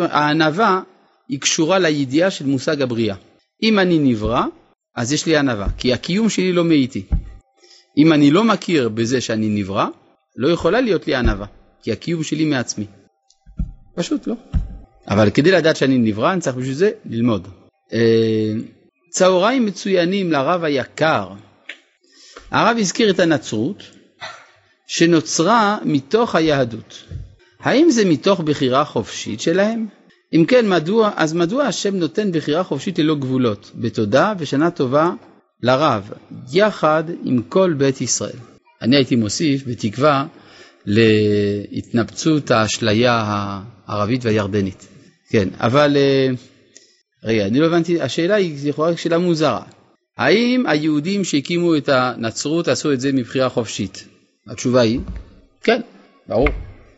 הענווה 0.09 0.81
היא 1.29 1.39
קשורה 1.39 1.79
לידיעה 1.79 2.31
של 2.31 2.45
מושג 2.45 2.81
הבריאה. 2.81 3.15
אם 3.63 3.79
אני 3.79 3.99
נברא, 3.99 4.43
אז 4.95 5.13
יש 5.13 5.25
לי 5.25 5.37
ענווה, 5.37 5.67
כי 5.77 5.93
הקיום 5.93 6.29
שלי 6.29 6.53
לא 6.53 6.63
מאיתי. 6.63 7.05
אם 7.97 8.13
אני 8.13 8.31
לא 8.31 8.43
מכיר 8.43 8.89
בזה 8.89 9.21
שאני 9.21 9.49
נברא, 9.49 9.87
לא 10.35 10.47
יכולה 10.47 10.81
להיות 10.81 11.07
לי 11.07 11.15
ענווה, 11.15 11.45
כי 11.83 11.91
הקיום 11.91 12.23
שלי 12.23 12.45
מעצמי. 12.45 12.85
פשוט 13.95 14.27
לא. 14.27 14.35
אבל 15.07 15.29
כדי 15.29 15.51
לדעת 15.51 15.75
שאני 15.75 15.97
נברא, 15.97 16.33
אני 16.33 16.41
צריך 16.41 16.55
בשביל 16.55 16.75
זה 16.75 16.91
ללמוד. 17.05 17.47
אה, 17.93 18.53
צהריים 19.09 19.65
מצוינים 19.65 20.31
לרב 20.31 20.63
היקר. 20.63 21.29
הרב 22.51 22.77
הזכיר 22.79 23.09
את 23.09 23.19
הנצרות, 23.19 23.83
שנוצרה 24.87 25.77
מתוך 25.85 26.35
היהדות. 26.35 27.03
האם 27.59 27.89
זה 27.89 28.05
מתוך 28.05 28.39
בחירה 28.39 28.85
חופשית 28.85 29.41
שלהם? 29.41 29.87
אם 30.33 30.45
כן, 30.47 30.69
מדוע, 30.69 31.11
אז 31.15 31.33
מדוע 31.33 31.63
השם 31.63 31.95
נותן 31.95 32.31
בחירה 32.31 32.63
חופשית 32.63 32.99
ללא 32.99 33.15
גבולות? 33.15 33.71
בתודה 33.75 34.33
ושנה 34.37 34.71
טובה 34.71 35.11
לרב, 35.63 36.11
יחד 36.53 37.03
עם 37.23 37.41
כל 37.49 37.73
בית 37.77 38.01
ישראל. 38.01 38.37
אני 38.81 38.95
הייתי 38.95 39.15
מוסיף, 39.15 39.67
בתקווה, 39.67 40.25
להתנפצות 40.85 42.51
האשליה 42.51 43.23
הערבית 43.87 44.25
והירדנית. 44.25 44.87
כן, 45.29 45.49
אבל 45.59 45.97
אה, 45.97 46.29
רגע, 47.23 47.45
אני 47.45 47.59
לא 47.59 47.65
הבנתי, 47.65 48.01
השאלה 48.01 48.35
היא 48.35 48.69
לכאורה 48.69 48.97
שאלה 48.97 49.17
מוזרה. 49.17 49.61
האם 50.17 50.63
היהודים 50.67 51.23
שהקימו 51.23 51.75
את 51.75 51.89
הנצרות 51.89 52.67
עשו 52.67 52.93
את 52.93 53.01
זה 53.01 53.11
מבחירה 53.13 53.49
חופשית? 53.49 54.07
התשובה 54.47 54.81
היא, 54.81 54.99
כן, 55.63 55.81
ברור. 56.27 56.47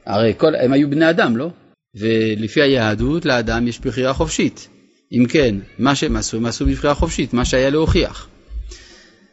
הרי 0.06 0.34
כל, 0.38 0.56
הם 0.56 0.74
היו 0.74 0.90
בני 0.90 1.10
אדם, 1.10 1.38
לא? 1.38 1.50
ולפי 1.96 2.62
היהדות 2.62 3.26
לאדם 3.26 3.68
יש 3.68 3.80
בחירה 3.80 4.14
חופשית. 4.14 4.68
אם 5.12 5.26
כן, 5.30 5.56
מה 5.80 5.96
שהם 5.96 6.16
עשו, 6.16 6.38
הם 6.38 6.46
עשו 6.46 6.66
בבחירה 6.66 6.94
חופשית, 6.94 7.34
מה 7.34 7.46
שהיה 7.46 7.70
להוכיח. 7.70 8.28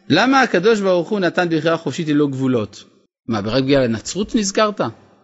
למה 0.09 0.43
הקדוש 0.43 0.81
ברוך 0.81 1.09
הוא 1.09 1.21
נתן 1.21 1.49
בחירה 1.49 1.77
חופשית 1.77 2.09
ללא 2.09 2.27
גבולות? 2.27 2.85
מה, 3.29 3.43
ברק 3.43 3.65
בגלל 3.65 3.85
הנצרות 3.85 4.35
נזכרת? 4.35 4.81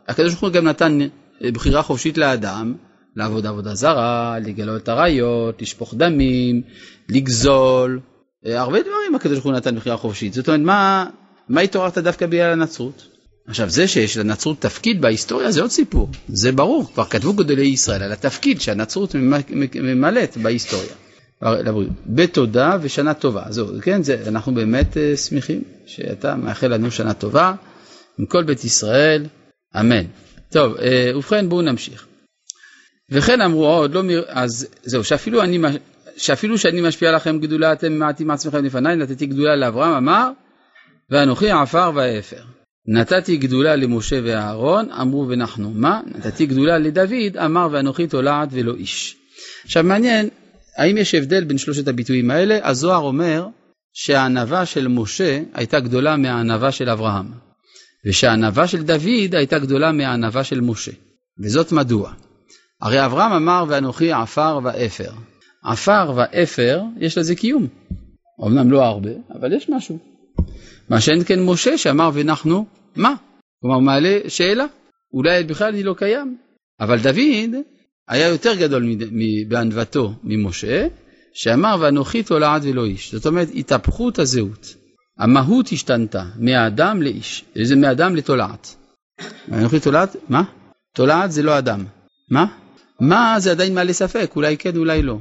הקדוש 0.09 0.33
ברוך 0.33 0.43
הוא 0.43 0.50
גם 0.50 0.64
נתן 0.64 0.99
בחירה 1.43 1.83
חופשית 1.83 2.19
לאדם 2.19 2.75
לעבוד 3.17 3.47
עבודה 3.47 3.75
זרה, 3.75 4.38
לגלות 4.38 4.88
עריות, 4.88 5.62
לשפוך 5.62 5.95
דמים, 5.95 6.62
לגזול, 7.09 8.00
אה, 8.47 8.61
הרבה 8.61 8.81
דברים 8.81 9.14
הקדוש 9.14 9.35
ברוך 9.35 9.47
הוא 9.47 9.52
נתן 9.52 9.76
בחירה 9.76 9.97
חופשית. 9.97 10.33
זאת 10.33 10.49
אומרת, 10.49 10.61
מה, 10.61 11.07
מה 11.49 11.61
התעוררת 11.61 11.99
דווקא 11.99 12.26
בגלל 12.26 12.52
הנצרות? 12.52 13.09
עכשיו, 13.47 13.71
זה 13.71 13.88
שיש 13.88 14.17
לנצרות 14.17 14.61
תפקיד 14.61 15.00
בהיסטוריה 15.00 15.50
זה 15.50 15.61
עוד 15.61 15.71
סיפור, 15.71 16.09
זה 16.28 16.52
ברור, 16.52 16.90
כבר 16.95 17.05
כתבו 17.05 17.33
גדולי 17.33 17.67
ישראל 17.67 18.02
על 18.02 18.12
התפקיד 18.12 18.61
שהנצרות 18.61 19.14
ממלאת 19.75 20.37
בהיסטוריה. 20.37 20.95
בתודה 22.07 22.76
ושנה 22.81 23.14
טובה. 23.14 23.43
זהו, 23.50 23.67
כן, 23.83 24.02
זה, 24.02 24.23
אנחנו 24.26 24.55
באמת 24.55 24.97
uh, 24.97 25.17
שמחים 25.17 25.62
שאתה 25.87 26.35
מאחל 26.35 26.67
לנו 26.67 26.90
שנה 26.90 27.14
טובה 27.14 27.55
עם 28.18 28.26
כל 28.26 28.44
בית 28.44 28.64
ישראל, 28.64 29.26
אמן. 29.80 30.04
טוב, 30.50 30.76
uh, 30.76 30.80
ובכן 31.16 31.48
בואו 31.48 31.62
נמשיך. 31.62 32.06
וכן 33.10 33.40
אמרו 33.40 33.66
עוד, 33.66 33.94
לא 33.94 34.02
מ... 34.02 34.08
אז 34.28 34.68
זהו, 34.82 35.04
שאפילו, 35.04 35.42
אני, 35.42 35.58
שאפילו 36.16 36.58
שאני 36.58 36.80
משפיע 36.80 37.12
לכם 37.12 37.38
גדולה 37.38 37.72
אתם 37.72 37.92
מעטים 37.92 38.30
עצמכם 38.30 38.64
לפניי, 38.64 38.96
נתתי 38.96 39.26
גדולה 39.26 39.56
לאברהם, 39.56 39.94
אמר, 39.94 40.30
ואנוכי 41.10 41.50
עפר 41.50 41.92
ואפר. 41.94 42.42
נתתי 42.87 43.37
גדולה 43.37 43.76
למשה 43.76 44.20
ואהרון, 44.25 44.90
אמרו 44.90 45.28
ונחנו 45.28 45.70
מה? 45.70 46.00
נתתי 46.06 46.46
גדולה 46.46 46.78
לדוד, 46.78 47.37
אמר 47.44 47.68
ואנוכי 47.72 48.06
תולעת 48.06 48.48
ולא 48.52 48.75
איש. 48.75 49.16
עכשיו 49.64 49.84
מעניין, 49.84 50.28
האם 50.76 50.96
יש 50.96 51.14
הבדל 51.14 51.44
בין 51.44 51.58
שלושת 51.58 51.88
הביטויים 51.88 52.30
האלה? 52.30 52.58
הזוהר 52.62 53.02
אומר 53.02 53.46
שהענווה 53.92 54.66
של 54.66 54.88
משה 54.88 55.40
הייתה 55.54 55.80
גדולה 55.80 56.16
מהענווה 56.16 56.72
של 56.72 56.90
אברהם, 56.90 57.26
ושהענווה 58.07 58.67
של 58.67 58.83
דוד 58.83 59.35
הייתה 59.35 59.59
גדולה 59.59 59.93
מהענווה 59.93 60.45
של 60.45 60.61
משה. 60.61 60.93
וזאת 61.38 61.73
מדוע? 61.73 62.12
הרי 62.81 63.05
אברהם 63.05 63.33
אמר 63.33 63.64
ואנוכי 63.69 64.12
עפר 64.12 64.61
ואפר. 64.64 65.11
עפר 65.64 66.12
ואפר 66.17 66.83
יש 67.00 67.19
לזה 67.19 67.35
קיום. 67.35 67.67
אמנם 68.47 68.71
לא 68.71 68.85
הרבה, 68.85 69.11
אבל 69.31 69.52
יש 69.52 69.71
משהו. 69.71 69.99
מה 70.88 71.00
שאין 71.00 71.25
כן 71.25 71.43
משה 71.43 71.78
שאמר 71.78 72.11
ונחנו 72.14 72.67
מה? 72.97 73.14
כלומר 73.61 73.78
מעלה 73.78 74.19
שאלה, 74.28 74.67
אולי 75.12 75.45
בכלל 75.45 75.75
היא 75.75 75.85
לא 75.85 75.95
קיים. 75.95 76.37
אבל 76.81 76.99
דוד 76.99 77.55
היה 78.09 78.28
יותר 78.28 78.55
גדול 78.55 78.97
בענוותו 79.49 80.12
ממשה, 80.23 80.87
שאמר 81.35 81.76
ואנוכי 81.81 82.23
תולעת 82.23 82.62
ולא 82.64 82.85
איש. 82.85 83.14
זאת 83.14 83.26
אומרת 83.26 83.49
התהפכות 83.55 84.19
הזהות. 84.19 84.75
המהות 85.18 85.68
השתנתה 85.72 86.25
מאדם 86.37 87.02
לאיש, 87.02 87.44
זה 87.62 87.76
מאדם 87.76 88.16
לתולעת. 88.16 88.75
ואנוכי 89.48 89.80
תולעת, 89.80 90.16
מה? 90.28 90.42
תולעת 90.94 91.32
זה 91.32 91.42
לא 91.42 91.58
אדם. 91.58 91.84
מה? 92.30 92.46
מה 93.00 93.34
זה 93.38 93.50
עדיין 93.50 93.75
מעלה 93.75 93.92
ספק, 93.92 94.32
אולי 94.37 94.56
כן, 94.56 94.76
אולי 94.76 95.02
לא. 95.02 95.18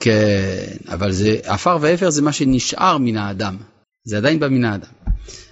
כן, 0.00 0.76
אבל 0.88 1.12
זה, 1.12 1.36
עפר 1.44 1.78
ואפר 1.80 2.10
זה 2.10 2.22
מה 2.22 2.32
שנשאר 2.32 2.98
מן 2.98 3.16
האדם. 3.16 3.56
זה 4.04 4.16
עדיין 4.16 4.40
בא 4.40 4.48
מן 4.48 4.64
האדם. 4.64 4.92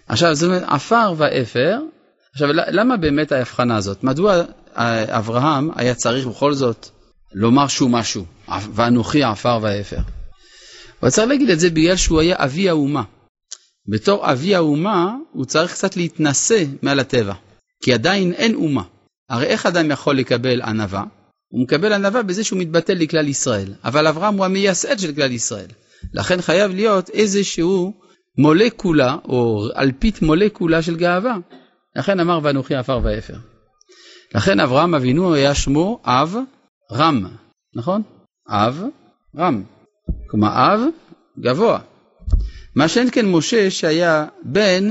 עכשיו, 0.08 0.34
זאת 0.34 0.46
אומרת, 0.46 0.62
עפר 0.66 1.14
ואפר, 1.16 1.78
עכשיו, 2.32 2.48
למה 2.52 2.96
באמת 2.96 3.32
ההבחנה 3.32 3.76
הזאת? 3.76 4.04
מדוע 4.04 4.42
אברהם 5.08 5.70
היה 5.76 5.94
צריך 5.94 6.26
בכל 6.26 6.52
זאת 6.52 6.88
לומר 7.34 7.68
שהוא 7.68 7.90
משהו, 7.90 8.24
ואנוכי 8.74 9.22
עפר 9.22 9.58
ואפר? 9.62 9.98
הוא 11.00 11.10
צריך 11.10 11.28
להגיד 11.28 11.50
את 11.50 11.60
זה 11.60 11.70
בגלל 11.70 11.96
שהוא 11.96 12.20
היה 12.20 12.36
אבי 12.38 12.68
האומה. 12.68 13.02
בתור 13.88 14.32
אבי 14.32 14.54
האומה, 14.54 15.16
הוא 15.32 15.44
צריך 15.44 15.72
קצת 15.72 15.96
להתנשא 15.96 16.64
מעל 16.82 17.00
הטבע, 17.00 17.34
כי 17.82 17.92
עדיין 17.92 18.32
אין 18.32 18.54
אומה. 18.54 18.82
הרי 19.28 19.46
איך 19.46 19.66
אדם 19.66 19.90
יכול 19.90 20.18
לקבל 20.18 20.62
ענווה? 20.62 21.04
הוא 21.48 21.62
מקבל 21.62 21.92
ענווה 21.92 22.22
בזה 22.22 22.44
שהוא 22.44 22.58
מתבטל 22.58 22.94
לכלל 22.94 23.28
ישראל, 23.28 23.74
אבל 23.84 24.06
אברהם 24.06 24.34
הוא 24.34 24.44
המייסד 24.44 24.98
של 24.98 25.14
כלל 25.14 25.32
ישראל. 25.32 25.68
לכן 26.14 26.42
חייב 26.42 26.74
להיות 26.74 27.10
איזשהו 27.10 27.94
מולקולה, 28.38 29.16
או 29.24 29.68
אלפית 29.76 30.22
מולקולה 30.22 30.82
של 30.82 30.96
גאווה. 30.96 31.36
לכן 31.96 32.20
אמר 32.20 32.40
ואנוכי 32.42 32.74
עפר 32.74 33.00
ואפר. 33.02 33.36
לכן 34.34 34.60
אברהם 34.60 34.94
אבינו 34.94 35.34
היה 35.34 35.54
שמו 35.54 36.00
אב 36.04 36.36
רם, 36.92 37.26
נכון? 37.74 38.02
אב 38.48 38.82
רם. 39.36 39.62
כלומר 40.26 40.48
אב 40.54 40.80
גבוה. 41.40 41.78
מה 42.74 42.88
שאין 42.88 43.08
כן 43.12 43.26
משה 43.26 43.70
שהיה 43.70 44.26
בן 44.42 44.88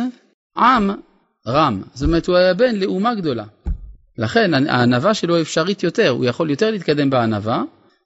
עם 0.58 0.92
רם, 1.48 1.82
זאת 1.94 2.08
אומרת 2.08 2.28
הוא 2.28 2.36
היה 2.36 2.54
בן 2.54 2.76
לאומה 2.76 3.16
גדולה. 3.16 3.46
לכן 4.18 4.54
הענווה 4.54 5.14
שלו 5.14 5.42
אפשרית 5.42 5.84
יותר, 5.84 6.10
הוא 6.10 6.26
יכול 6.26 6.50
יותר 6.50 6.72
להתקדם 6.72 7.10
בענווה, 7.10 7.64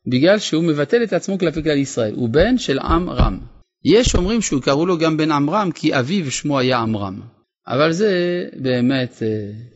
בגלל 0.07 0.39
שהוא 0.39 0.63
מבטל 0.63 1.03
את 1.03 1.13
עצמו 1.13 1.39
כלפי 1.39 1.63
כלל 1.63 1.77
ישראל, 1.77 2.13
הוא 2.15 2.29
בן 2.29 2.57
של 2.57 2.79
עם 2.79 3.09
רם. 3.09 3.39
יש 3.85 4.15
אומרים 4.15 4.41
שהוא 4.41 4.61
קראו 4.61 4.85
לו 4.85 4.97
גם 4.97 5.17
בן 5.17 5.31
עמרם 5.31 5.71
כי 5.71 5.99
אביו 5.99 6.31
שמו 6.31 6.59
היה 6.59 6.77
עמרם, 6.77 7.21
אבל 7.67 7.91
זה 7.91 8.43
באמת, 8.55 9.23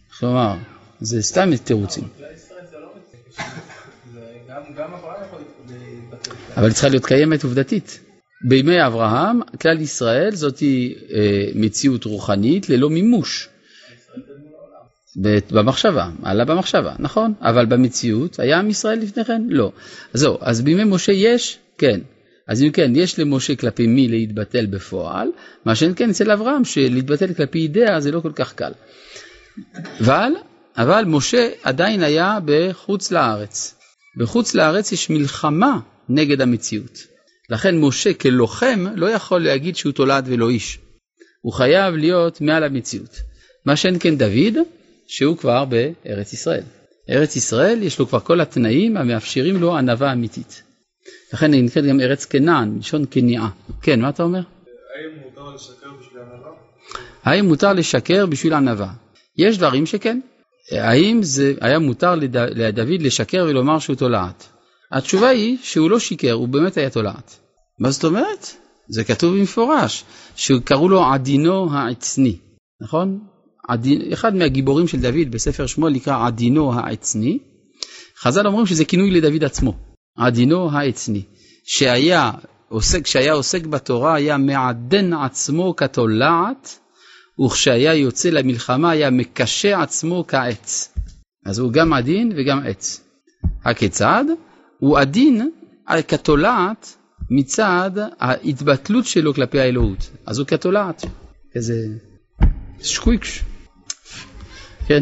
איך 0.10 0.24
לומר, 0.24 0.56
זה 1.00 1.22
סתם 1.22 1.56
תירוצים. 1.56 2.04
אבל 6.58 6.72
צריכה 6.72 6.90
להיות 6.90 7.06
קיימת 7.06 7.44
עובדתית. 7.44 8.00
בימי 8.48 8.86
אברהם, 8.88 9.40
כלל 9.62 9.82
ישראל 9.82 10.36
זאת 10.36 10.60
היא 10.60 10.96
אה, 11.14 11.48
מציאות 11.56 12.06
רוחנית 12.06 12.70
ללא 12.70 12.90
מימוש. 12.90 13.50
במחשבה, 15.52 16.10
עלה 16.24 16.46
במחשבה, 16.46 16.96
נכון, 17.00 17.34
אבל 17.42 17.66
במציאות 17.66 18.40
היה 18.40 18.60
עם 18.60 18.70
ישראל 18.70 19.00
לפני 19.00 19.26
כן? 19.26 19.42
לא. 19.50 19.72
אז 20.14 20.20
זהו, 20.20 20.38
אז 20.42 20.62
בימי 20.62 20.84
משה 20.84 21.12
יש? 21.12 21.58
כן. 21.78 22.00
אז 22.48 22.64
אם 22.64 22.72
כן, 22.72 22.92
יש 22.96 23.20
למשה 23.20 23.56
כלפי 23.56 23.88
מי 23.88 24.08
להתבטל 24.08 24.66
בפועל, 24.66 25.28
מה 25.66 25.76
שאין 25.76 25.94
כן 25.96 26.10
אצל 26.10 26.32
אברהם, 26.32 26.66
שלהתבטל 26.66 27.34
כלפי 27.34 27.60
אידאה 27.60 28.00
זה 28.00 28.12
לא 28.12 28.20
כל 28.20 28.32
כך 28.36 28.54
קל. 28.54 28.72
אבל, 30.02 30.32
אבל 30.78 31.04
משה 31.08 31.50
עדיין 31.64 32.04
היה 32.04 32.38
בחוץ 32.46 33.12
לארץ. 33.12 33.76
בחוץ 34.18 34.56
לארץ 34.56 34.92
יש 34.92 35.10
מלחמה 35.10 35.80
נגד 36.10 36.42
המציאות. 36.42 37.00
לכן 37.50 37.78
משה 37.78 38.14
כלוחם 38.14 38.86
לא 38.96 39.10
יכול 39.10 39.44
להגיד 39.44 39.76
שהוא 39.76 39.94
תולד 39.94 40.26
ולא 40.28 40.50
איש. 40.50 40.80
הוא 41.42 41.54
חייב 41.54 41.96
להיות 41.96 42.42
מעל 42.42 42.64
המציאות. 42.64 43.22
מה 43.66 43.76
שאין 43.76 43.98
כן 44.00 44.18
דוד, 44.18 44.58
שהוא 45.08 45.38
כבר 45.38 45.66
בארץ 45.66 46.34
ישראל. 46.34 46.64
ארץ 47.10 47.36
ישראל 47.36 47.84
יש 47.84 48.00
לו 48.00 48.08
כבר 48.08 48.20
כל 48.20 48.42
התנאים 48.42 48.98
המאפשרים 48.98 49.62
לו 49.62 49.78
ענווה 49.78 50.14
אמיתית. 50.14 50.64
לכן 51.34 51.54
היא 51.54 51.64
נקראת 51.64 51.86
גם 51.86 52.00
ארץ 52.02 52.26
כנען, 52.26 52.70
מלשון 52.70 53.06
כניעה. 53.12 53.50
כן, 53.82 54.02
מה 54.02 54.10
אתה 54.10 54.24
אומר? 54.24 54.40
האם 54.40 55.20
מותר 55.24 55.54
לשקר 55.54 55.90
בשביל 56.00 56.22
ענווה? 56.22 56.52
האם 57.24 57.46
מותר 57.46 57.74
לשקר 57.74 58.26
בשביל 58.26 58.54
ענווה? 58.54 58.94
יש 59.38 59.58
דברים 59.58 59.86
שכן. 59.86 60.20
האם 60.72 61.24
זה 61.24 61.54
היה 61.62 61.80
מותר 61.80 62.16
לד... 62.16 62.38
לדוד 62.38 63.02
לשקר 63.02 63.46
ולומר 63.50 63.80
שהוא 63.80 63.96
תולעת? 63.96 64.48
התשובה 64.96 65.30
היא 65.30 65.58
שהוא 65.62 65.90
לא 65.90 66.00
שיקר, 66.00 66.32
הוא 66.32 66.48
באמת 66.48 66.78
היה 66.78 66.90
תולעת. 66.90 67.40
מה 67.80 67.92
זאת 67.92 68.04
אומרת? 68.04 68.52
זה 68.90 69.04
כתוב 69.04 69.38
במפורש, 69.38 70.04
שקראו 70.36 70.90
לו 70.90 71.06
עדינו 71.06 71.74
העצני, 71.74 72.38
נכון? 72.82 73.20
עדין, 73.70 74.14
אחד 74.14 74.36
מהגיבורים 74.36 74.88
של 74.88 75.00
דוד 75.02 75.32
בספר 75.32 75.66
שמואל 75.66 75.94
נקרא 75.94 76.28
עדינו 76.28 76.74
העצני. 76.74 77.40
חז"ל 78.20 78.48
אומרים 78.48 78.66
שזה 78.66 78.86
כינוי 78.86 79.12
לדוד 79.12 79.44
עצמו, 79.44 79.74
עדינו 80.18 80.72
העצני, 80.72 81.24
שהיה 81.66 82.32
עוסק, 82.70 83.04
כשהיה 83.04 83.34
עוסק 83.34 83.66
בתורה 83.66 84.16
היה 84.16 84.38
מעדן 84.38 85.14
עצמו 85.14 85.76
כתולעת, 85.76 86.80
וכשהיה 87.46 87.94
יוצא 87.94 88.30
למלחמה 88.30 88.92
היה 88.92 89.10
מקשה 89.10 89.82
עצמו 89.82 90.26
כעץ. 90.28 90.94
אז 91.46 91.60
הוא 91.60 91.72
גם 91.72 91.94
עדין 91.94 92.32
וגם 92.36 92.60
עץ. 92.66 93.02
הכיצד? 93.64 94.26
הוא 94.80 95.00
עדין 95.00 95.50
כתולעת 96.08 96.96
מצד 97.30 97.92
ההתבטלות 98.20 99.06
שלו 99.06 99.34
כלפי 99.34 99.60
האלוהות. 99.60 100.10
אז 100.26 100.40
הוא 100.40 100.48
כתולעת, 100.48 101.06
כזה 101.54 101.88
שקוויקש. 102.82 103.44
כן? 104.88 105.02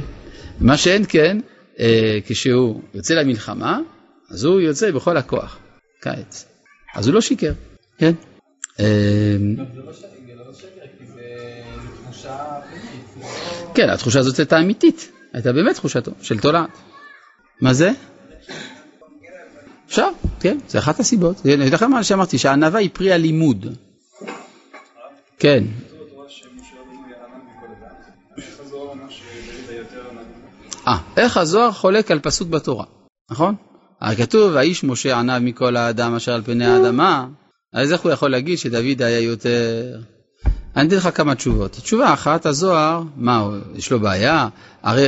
מה 0.60 0.78
שאין 0.78 1.04
כן, 1.10 1.38
אה, 1.80 2.20
כשהוא 2.26 2.82
יוצא 2.94 3.14
למלחמה, 3.14 3.80
אז 4.30 4.44
הוא 4.44 4.60
יוצא 4.62 4.92
בכל 4.92 5.18
הכוח, 5.18 5.60
קיץ. 6.02 6.46
אז 6.96 7.08
הוא 7.08 7.14
לא 7.14 7.22
שיקר, 7.22 7.54
כן? 7.98 8.14
אה, 8.80 9.38
כן, 13.76 13.90
התחושה 13.90 14.20
הזאת 14.20 14.40
הייתה 14.40 14.60
אמיתית, 14.60 15.12
הייתה 15.34 15.54
באמת 15.54 15.76
תחושתו 15.76 16.12
של 16.22 16.40
תולעת. 16.40 16.70
מה 17.62 17.74
זה? 17.74 17.92
אפשר, 19.94 20.10
כן, 20.40 20.58
זה 20.68 20.80
אחת 20.80 21.00
הסיבות. 21.00 21.42
אני 21.46 21.70
לכם 21.70 21.92
מה 21.92 22.04
שאמרתי, 22.04 22.38
שהענווה 22.38 22.80
היא 22.80 22.90
פרי 22.94 23.14
הלימוד. 23.14 23.66
כן. 25.40 25.64
אה, 30.88 30.98
איך 31.18 31.38
הזוהר 31.38 31.72
חולק 31.72 32.12
על 32.12 32.20
פסוק 32.20 32.50
בתורה, 32.50 32.86
נכון? 33.32 33.56
כתוב, 34.18 34.56
האיש 34.56 34.84
משה 34.84 35.20
ענב 35.20 35.40
מכל 35.40 35.76
האדם 35.76 36.16
אשר 36.16 36.34
על 36.34 36.42
פני 36.42 36.66
האדמה, 36.66 37.28
אז 37.74 37.92
איך 37.92 38.02
הוא 38.02 38.12
יכול 38.12 38.32
להגיד 38.32 38.58
שדוד 38.58 39.02
היה 39.02 39.20
יותר... 39.20 39.98
אני 40.76 40.88
אתן 40.88 40.96
לך 40.96 41.10
כמה 41.14 41.36
תשובות. 41.36 41.72
תשובה 41.72 42.14
אחת, 42.14 42.46
הזוהר, 42.46 43.02
מה, 43.16 43.50
יש 43.76 43.92
לו 43.92 44.00
בעיה? 44.00 44.48
הרי, 44.84 45.08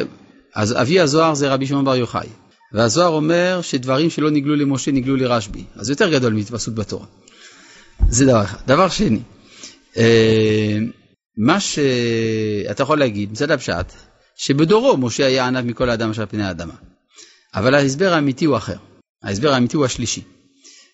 אז 0.55 0.81
אבי 0.81 0.99
הזוהר 0.99 1.33
זה 1.33 1.53
רבי 1.53 1.67
שמעון 1.67 1.85
בר 1.85 1.95
יוחאי. 1.95 2.27
והזוהר 2.75 3.09
אומר 3.09 3.59
שדברים 3.61 4.09
שלא 4.09 4.31
נגלו 4.31 4.55
למשה 4.55 4.91
נגלו 4.91 5.15
לרשב"י, 5.15 5.63
אז 5.75 5.89
יותר 5.89 6.11
גדול 6.11 6.33
מהתפסות 6.33 6.75
בתורה. 6.75 7.05
זה 8.09 8.25
דבר 8.25 8.43
אחד. 8.43 8.57
דבר 8.67 8.89
שני, 8.89 9.19
אה, 9.97 10.77
מה 11.38 11.59
שאתה 11.59 12.83
יכול 12.83 12.99
להגיד, 12.99 13.31
מצד 13.31 13.51
הפשט, 13.51 13.93
שבדורו 14.38 14.97
משה 14.97 15.25
היה 15.25 15.47
ענב 15.47 15.65
מכל 15.65 15.89
האדם 15.89 16.09
אשר 16.09 16.25
פני 16.25 16.43
האדמה. 16.43 16.73
אבל 17.53 17.75
ההסבר 17.75 18.13
האמיתי 18.13 18.45
הוא 18.45 18.57
אחר. 18.57 18.77
ההסבר 19.23 19.53
האמיתי 19.53 19.77
הוא 19.77 19.85
השלישי. 19.85 20.21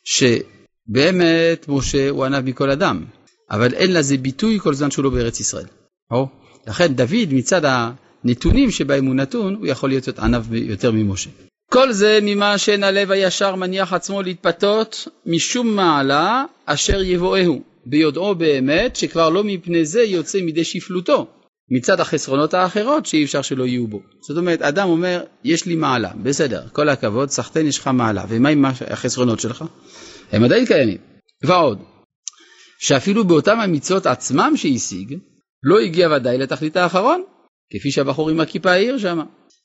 שבאמת 0.03 1.65
משה 1.67 2.09
הוא 2.09 2.25
ענב 2.25 2.45
מכל 2.45 2.69
אדם, 2.69 3.05
אבל 3.51 3.73
אין 3.73 3.93
לזה 3.93 4.17
ביטוי 4.17 4.59
כל 4.59 4.73
זמן 4.73 4.91
שהוא 4.91 5.03
לא 5.03 5.09
בארץ 5.09 5.39
ישראל. 5.39 5.65
או? 6.11 6.27
לכן 6.67 6.93
דוד 6.93 7.33
מצד 7.33 7.61
הנתונים 7.65 8.71
שבהם 8.71 9.05
הוא 9.05 9.15
נתון, 9.15 9.55
הוא 9.55 9.67
יכול 9.67 9.89
להיות 9.89 10.19
ענב 10.19 10.53
יותר 10.53 10.91
ממשה. 10.91 11.29
כל 11.73 11.91
זה 11.91 12.19
ממה 12.21 12.57
שאין 12.57 12.83
הלב 12.83 13.11
הישר 13.11 13.55
מניח 13.55 13.93
עצמו 13.93 14.21
להתפתות 14.21 15.07
משום 15.25 15.75
מעלה 15.75 16.45
אשר 16.65 17.01
יבואהו, 17.01 17.61
ביודעו 17.85 18.35
באמת 18.35 18.95
שכבר 18.95 19.29
לא 19.29 19.43
מפני 19.43 19.85
זה 19.85 20.01
יוצא 20.01 20.41
מידי 20.41 20.63
שפלותו, 20.63 21.27
מצד 21.69 21.99
החסרונות 21.99 22.53
האחרות 22.53 23.05
שאי 23.05 23.23
אפשר 23.23 23.41
שלא 23.41 23.63
יהיו 23.63 23.87
בו. 23.87 24.01
זאת 24.27 24.37
אומרת, 24.37 24.61
אדם 24.61 24.87
אומר, 24.87 25.23
יש 25.43 25.65
לי 25.65 25.75
מעלה, 25.75 26.11
בסדר, 26.23 26.63
כל 26.71 26.89
הכבוד, 26.89 27.29
סחטיין 27.29 27.67
יש 27.67 27.79
לך 27.79 27.87
מעלה, 27.87 28.25
ומה 28.29 28.49
עם 28.49 28.65
החסרונות 28.65 29.39
שלך? 29.39 29.65
הם 30.31 30.43
עדיין 30.43 30.65
קיימים. 30.65 30.97
ועוד, 31.43 31.79
שאפילו 32.79 33.25
באותם 33.25 33.59
המצוות 33.59 34.05
עצמם 34.05 34.53
שהשיג, 34.55 35.17
לא 35.63 35.79
הגיע 35.79 36.09
ודאי 36.11 36.37
לתכלית 36.37 36.77
האחרון, 36.77 37.23
כפי 37.73 37.91
שהבחור 37.91 38.29
עם 38.29 38.39
הכיפה 38.39 38.71
העיר 38.71 38.97
שם. 38.97 39.19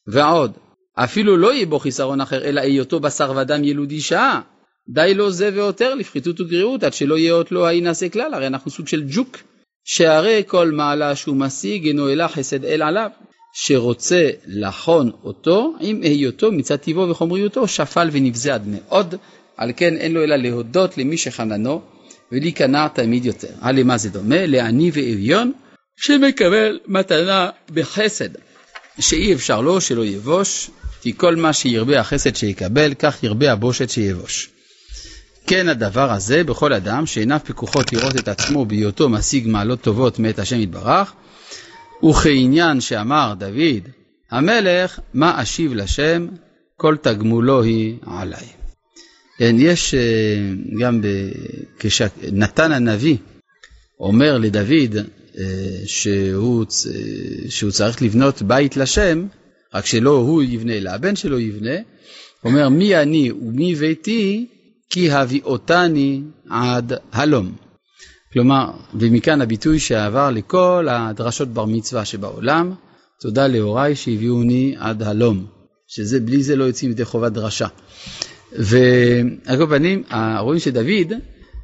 ועוד, 0.07 0.53
אפילו 0.97 1.37
לא 1.37 1.55
יהיה 1.55 1.67
בו 1.67 1.79
חיסרון 1.79 2.21
אחר, 2.21 2.45
אלא 2.45 2.61
היותו 2.61 3.01
בשר 3.01 3.33
ודם 3.37 3.65
ילוד 3.65 3.91
אישה. 3.91 4.41
די 4.89 5.15
לו 5.15 5.31
זה 5.31 5.51
ועותר 5.55 5.95
לפחיתות 5.95 6.41
וגריעות, 6.41 6.83
עד 6.83 6.95
שלא 6.95 7.19
יהיה 7.19 7.33
אות 7.33 7.53
לו 7.53 7.67
ההינשא 7.67 8.09
כלל, 8.09 8.35
הרי 8.35 8.47
אנחנו 8.47 8.71
סוג 8.71 8.89
של 8.89 9.05
ג'וק. 9.09 9.39
שהרי 9.85 10.43
כל 10.47 10.71
מעלה 10.71 11.17
שהוא 11.17 11.37
משיג 11.37 11.87
אינו 11.87 12.09
אלא 12.09 12.29
חסד 12.29 12.65
אל 12.65 12.83
עליו, 12.83 13.11
שרוצה 13.55 14.31
לחון 14.47 15.11
אותו 15.25 15.75
עם 15.81 16.03
היותו 16.03 16.53
מצד 16.53 16.77
טיבו 16.77 17.09
וחומריותו 17.09 17.69
שפל 17.69 18.09
ונבזה 18.13 18.55
עד 18.55 18.63
מאוד, 18.67 19.15
על 19.57 19.73
כן 19.77 19.97
אין 19.97 20.15
לו 20.15 20.25
אלא 20.25 20.37
להודות 20.37 20.99
למי 20.99 21.17
שחננו 21.17 21.83
ולהיכנע 22.33 22.89
תמיד 22.89 23.25
יותר. 23.25 23.49
הרי 23.61 23.83
מה 23.83 23.97
זה 23.97 24.11
דומה? 24.11 24.47
לעני 24.47 24.91
ואביון 24.93 25.53
שמקבל 25.97 26.79
מתנה 26.87 27.51
בחסד, 27.71 28.29
שאי 29.01 29.35
אפשר 29.35 29.61
לו 29.61 29.81
שלא 29.81 30.05
יבוש, 30.05 30.71
כי 31.07 31.13
כל 31.17 31.37
מה 31.37 31.53
שירבה 31.53 32.01
החסד 32.01 32.37
שיקבל, 32.37 32.95
כך 32.95 33.23
ירבה 33.23 33.53
הבושת 33.53 33.91
שיבוש. 33.91 34.51
כן 35.47 35.69
הדבר 35.69 36.13
הזה 36.13 36.45
בכל 36.45 36.73
אדם 36.73 37.07
שעיניו 37.07 37.41
פקוחות 37.45 37.93
לראות 37.93 38.17
את 38.17 38.29
עצמו 38.29 38.65
בהיותו 38.65 39.09
משיג 39.09 39.49
מעלות 39.49 39.81
טובות 39.81 40.19
מאת 40.19 40.39
השם 40.39 40.61
יתברך, 40.61 41.13
וכעניין 42.05 42.81
שאמר 42.81 43.35
דוד 43.39 43.89
המלך, 44.31 45.01
מה 45.15 45.43
אשיב 45.43 45.75
לשם, 45.75 46.27
כל 46.77 46.97
תגמולו 46.97 47.63
היא 47.63 47.97
עליי. 48.07 48.47
כן, 49.39 49.57
יש 49.59 49.95
אה, 49.95 50.01
גם 50.81 51.01
כשנתן 51.79 52.73
הנביא 52.73 53.17
אומר 54.01 54.39
לדוד 54.39 54.97
אה, 55.39 55.45
שהוא, 55.87 56.65
אה, 56.65 57.51
שהוא 57.51 57.71
צריך 57.71 58.03
לבנות 58.03 58.43
בית 58.43 58.77
לשם, 58.77 59.27
רק 59.77 59.87
שלא 59.87 60.11
הוא 60.11 60.43
יבנה, 60.43 60.73
אלא 60.73 60.91
הבן 60.91 61.17
שלו 61.17 61.39
יבנה, 61.39 61.77
אומר 62.45 62.69
מי 62.69 62.97
אני 62.97 63.31
ומי 63.33 63.75
ביתי 63.75 64.47
כי 64.91 65.11
הביאותני 65.11 66.23
עד 66.51 66.93
הלום. 67.13 67.53
כלומר, 68.33 68.71
ומכאן 68.95 69.41
הביטוי 69.41 69.79
שעבר 69.79 70.31
לכל 70.31 70.87
הדרשות 70.91 71.49
בר 71.49 71.65
מצווה 71.65 72.05
שבעולם, 72.05 72.75
תודה 73.21 73.47
להוריי 73.47 73.97
שהביאוני 73.97 74.75
עד 74.79 75.03
הלום, 75.03 75.47
שזה 75.89 76.21
בלי 76.21 76.43
זה 76.43 76.57
לא 76.57 76.65
יוצאים 76.65 76.91
ידי 76.91 77.05
חובת 77.05 77.33
דרשה. 77.33 77.67
ועל 78.53 79.57
כל 79.59 79.67
פנים, 79.69 80.03
רואים 80.39 80.61
שדוד, 80.61 81.13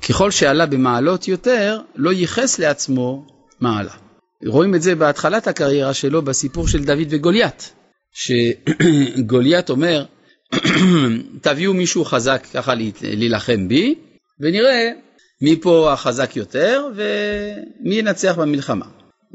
ככל 0.09 0.31
שעלה 0.31 0.67
במעלות 0.67 1.29
יותר, 1.29 1.81
לא 1.97 2.13
ייחס 2.13 2.59
לעצמו 2.59 3.27
מעלה. 3.61 3.93
רואים 4.47 4.75
את 4.75 4.83
זה 4.83 4.95
בהתחלת 4.95 5.47
הקריירה 5.47 5.95
שלו 5.95 6.23
בסיפור 6.23 6.69
של 6.69 6.85
דוד 6.85 7.07
וגוליית, 7.11 7.73
שגוליית 8.13 9.71
אומר, 9.71 10.05
תביאו 11.43 11.75
מישהו 11.75 12.05
חזק 12.05 12.47
ככה 12.55 12.75
להילחם 13.03 13.69
בי, 13.69 13.95
ונראה 14.41 14.91
מי 15.41 15.61
פה 15.61 15.93
החזק 15.93 16.37
יותר 16.37 16.89
ומי 16.95 17.95
ינצח 17.95 18.35
במלחמה. 18.39 18.87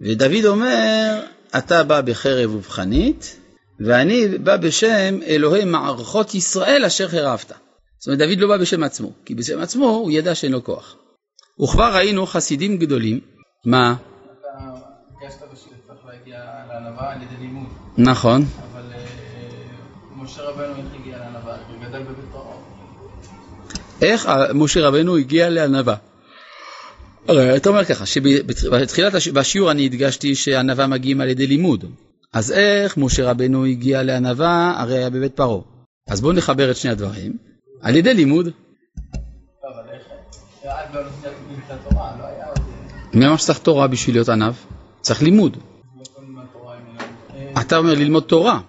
ודוד 0.03 0.45
אומר, 0.45 1.21
אתה 1.57 1.83
בא 1.83 2.01
בחרב 2.01 2.55
ובחנית, 2.55 3.37
ואני 3.79 4.27
בא 4.27 4.57
בשם 4.57 5.19
אלוהי 5.27 5.65
מערכות 5.65 6.35
ישראל 6.35 6.85
אשר 6.85 7.07
חרבת. 7.07 7.51
זאת 7.99 8.07
אומרת, 8.07 8.19
דוד 8.19 8.39
לא 8.39 8.47
בא 8.47 8.57
בשם 8.57 8.83
עצמו, 8.83 9.11
כי 9.25 9.35
בשם 9.35 9.59
עצמו 9.59 9.89
הוא 9.89 10.11
ידע 10.11 10.35
שאין 10.35 10.51
לו 10.51 10.63
כוח. 10.63 10.95
וכבר 11.63 11.95
ראינו 11.95 12.25
חסידים 12.25 12.77
גדולים, 12.77 13.19
מה? 13.65 13.95
נכון. 17.97 18.45
אבל 18.71 18.82
אה, 18.93 19.06
משה 20.15 20.41
רבנו 20.41 20.76
איך 20.76 20.86
הגיע 21.02 21.17
לענווה? 21.17 21.56
הוא 21.56 21.88
גדל 21.88 22.04
בבית 22.04 22.26
פרעה. 22.32 22.58
איך 24.02 24.30
משה 24.54 24.88
רבנו 24.88 25.17
הגיע 25.17 25.50
לענווה? 25.50 25.95
אתה 27.56 27.69
אומר 27.69 27.86
ככה, 27.86 28.06
שבתחילת 28.06 29.13
השיעור 29.36 29.71
אני 29.71 29.86
הדגשתי 29.86 30.36
שענווה 30.36 30.88
מגיעים 30.88 31.21
על 31.21 31.30
ידי 31.30 31.47
לימוד. 31.47 31.86
אז 32.34 32.52
איך 32.52 32.97
משה 32.97 33.32
רבנו 33.32 33.65
הגיע 33.65 34.04
לענווה, 34.04 34.73
הרי 34.78 34.97
היה 34.97 35.10
בבית 35.10 35.36
פרעה. 35.36 35.62
אז 36.10 36.21
בואו 36.21 36.34
נחבר 36.34 36.71
את 36.71 36.76
שני 36.76 36.91
הדברים. 36.91 37.38
על 37.82 37.95
ידי 37.95 38.13
לימוד. 38.13 38.50
מי 43.13 43.28
אמר 43.28 43.38
שצריך 43.38 43.60
תורה 43.60 43.88
בשביל 43.88 44.15
להיות 44.15 44.30
ענב? 44.30 44.54
צריך 45.02 45.23
לימוד. 45.23 45.58
אתה 47.62 47.78
אומר 47.78 47.93
ללמוד 47.93 48.24
תורה, 48.24 48.60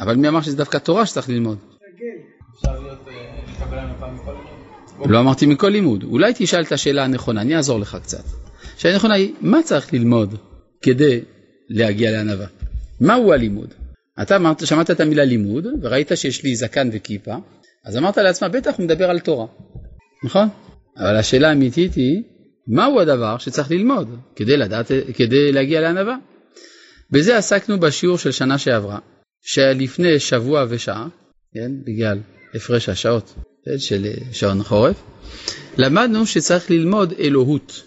אבל 0.00 0.16
מי 0.16 0.28
אמר 0.28 0.40
שזה 0.42 0.56
דווקא 0.56 0.78
תורה 0.78 1.06
שצריך 1.06 1.28
ללמוד? 1.28 1.58
לא 5.06 5.20
אמרתי 5.20 5.46
מכל 5.46 5.68
לימוד. 5.68 6.04
אולי 6.04 6.32
תשאל 6.36 6.62
את 6.62 6.72
השאלה 6.72 7.04
הנכונה, 7.04 7.40
אני 7.40 7.56
אעזור 7.56 7.80
לך 7.80 7.98
קצת. 8.02 8.24
השאלה 8.76 8.94
הנכונה 8.94 9.14
היא, 9.14 9.32
מה 9.40 9.62
צריך 9.62 9.92
ללמוד 9.92 10.34
כדי 10.82 11.20
להגיע 11.68 12.10
לענווה? 12.10 12.46
מהו 13.00 13.32
הלימוד? 13.32 13.74
אתה 14.22 14.36
אמרת, 14.36 14.66
שמעת 14.66 14.90
את 14.90 15.00
המילה 15.00 15.24
לימוד, 15.24 15.66
וראית 15.82 16.10
שיש 16.14 16.44
לי 16.44 16.56
זקן 16.56 16.88
וכיפה, 16.92 17.34
אז 17.84 17.96
אמרת 17.96 18.18
לעצמך, 18.18 18.50
בטח 18.52 18.76
הוא 18.76 18.84
מדבר 18.84 19.10
על 19.10 19.18
תורה, 19.18 19.46
נכון? 20.24 20.48
אבל 20.98 21.16
השאלה 21.16 21.48
האמיתית 21.48 21.94
היא, 21.94 22.22
מהו 22.68 23.00
הדבר 23.00 23.38
שצריך 23.38 23.70
ללמוד 23.70 24.16
כדי, 24.36 24.56
לדעת, 24.56 24.90
כדי 25.14 25.52
להגיע 25.52 25.80
לענווה? 25.80 26.16
בזה 27.10 27.38
עסקנו 27.38 27.80
בשיעור 27.80 28.18
של 28.18 28.32
שנה 28.32 28.58
שעברה, 28.58 28.98
שלפני 29.42 30.20
שבוע 30.20 30.66
ושעה, 30.68 31.08
כן, 31.54 31.72
בגלל 31.86 32.18
הפרש 32.54 32.88
השעות 32.88 33.34
כן, 33.64 33.78
של 33.78 34.06
שעון 34.32 34.62
חורף, 34.62 35.02
למדנו 35.78 36.26
שצריך 36.26 36.70
ללמוד 36.70 37.12
אלוהות. 37.18 37.82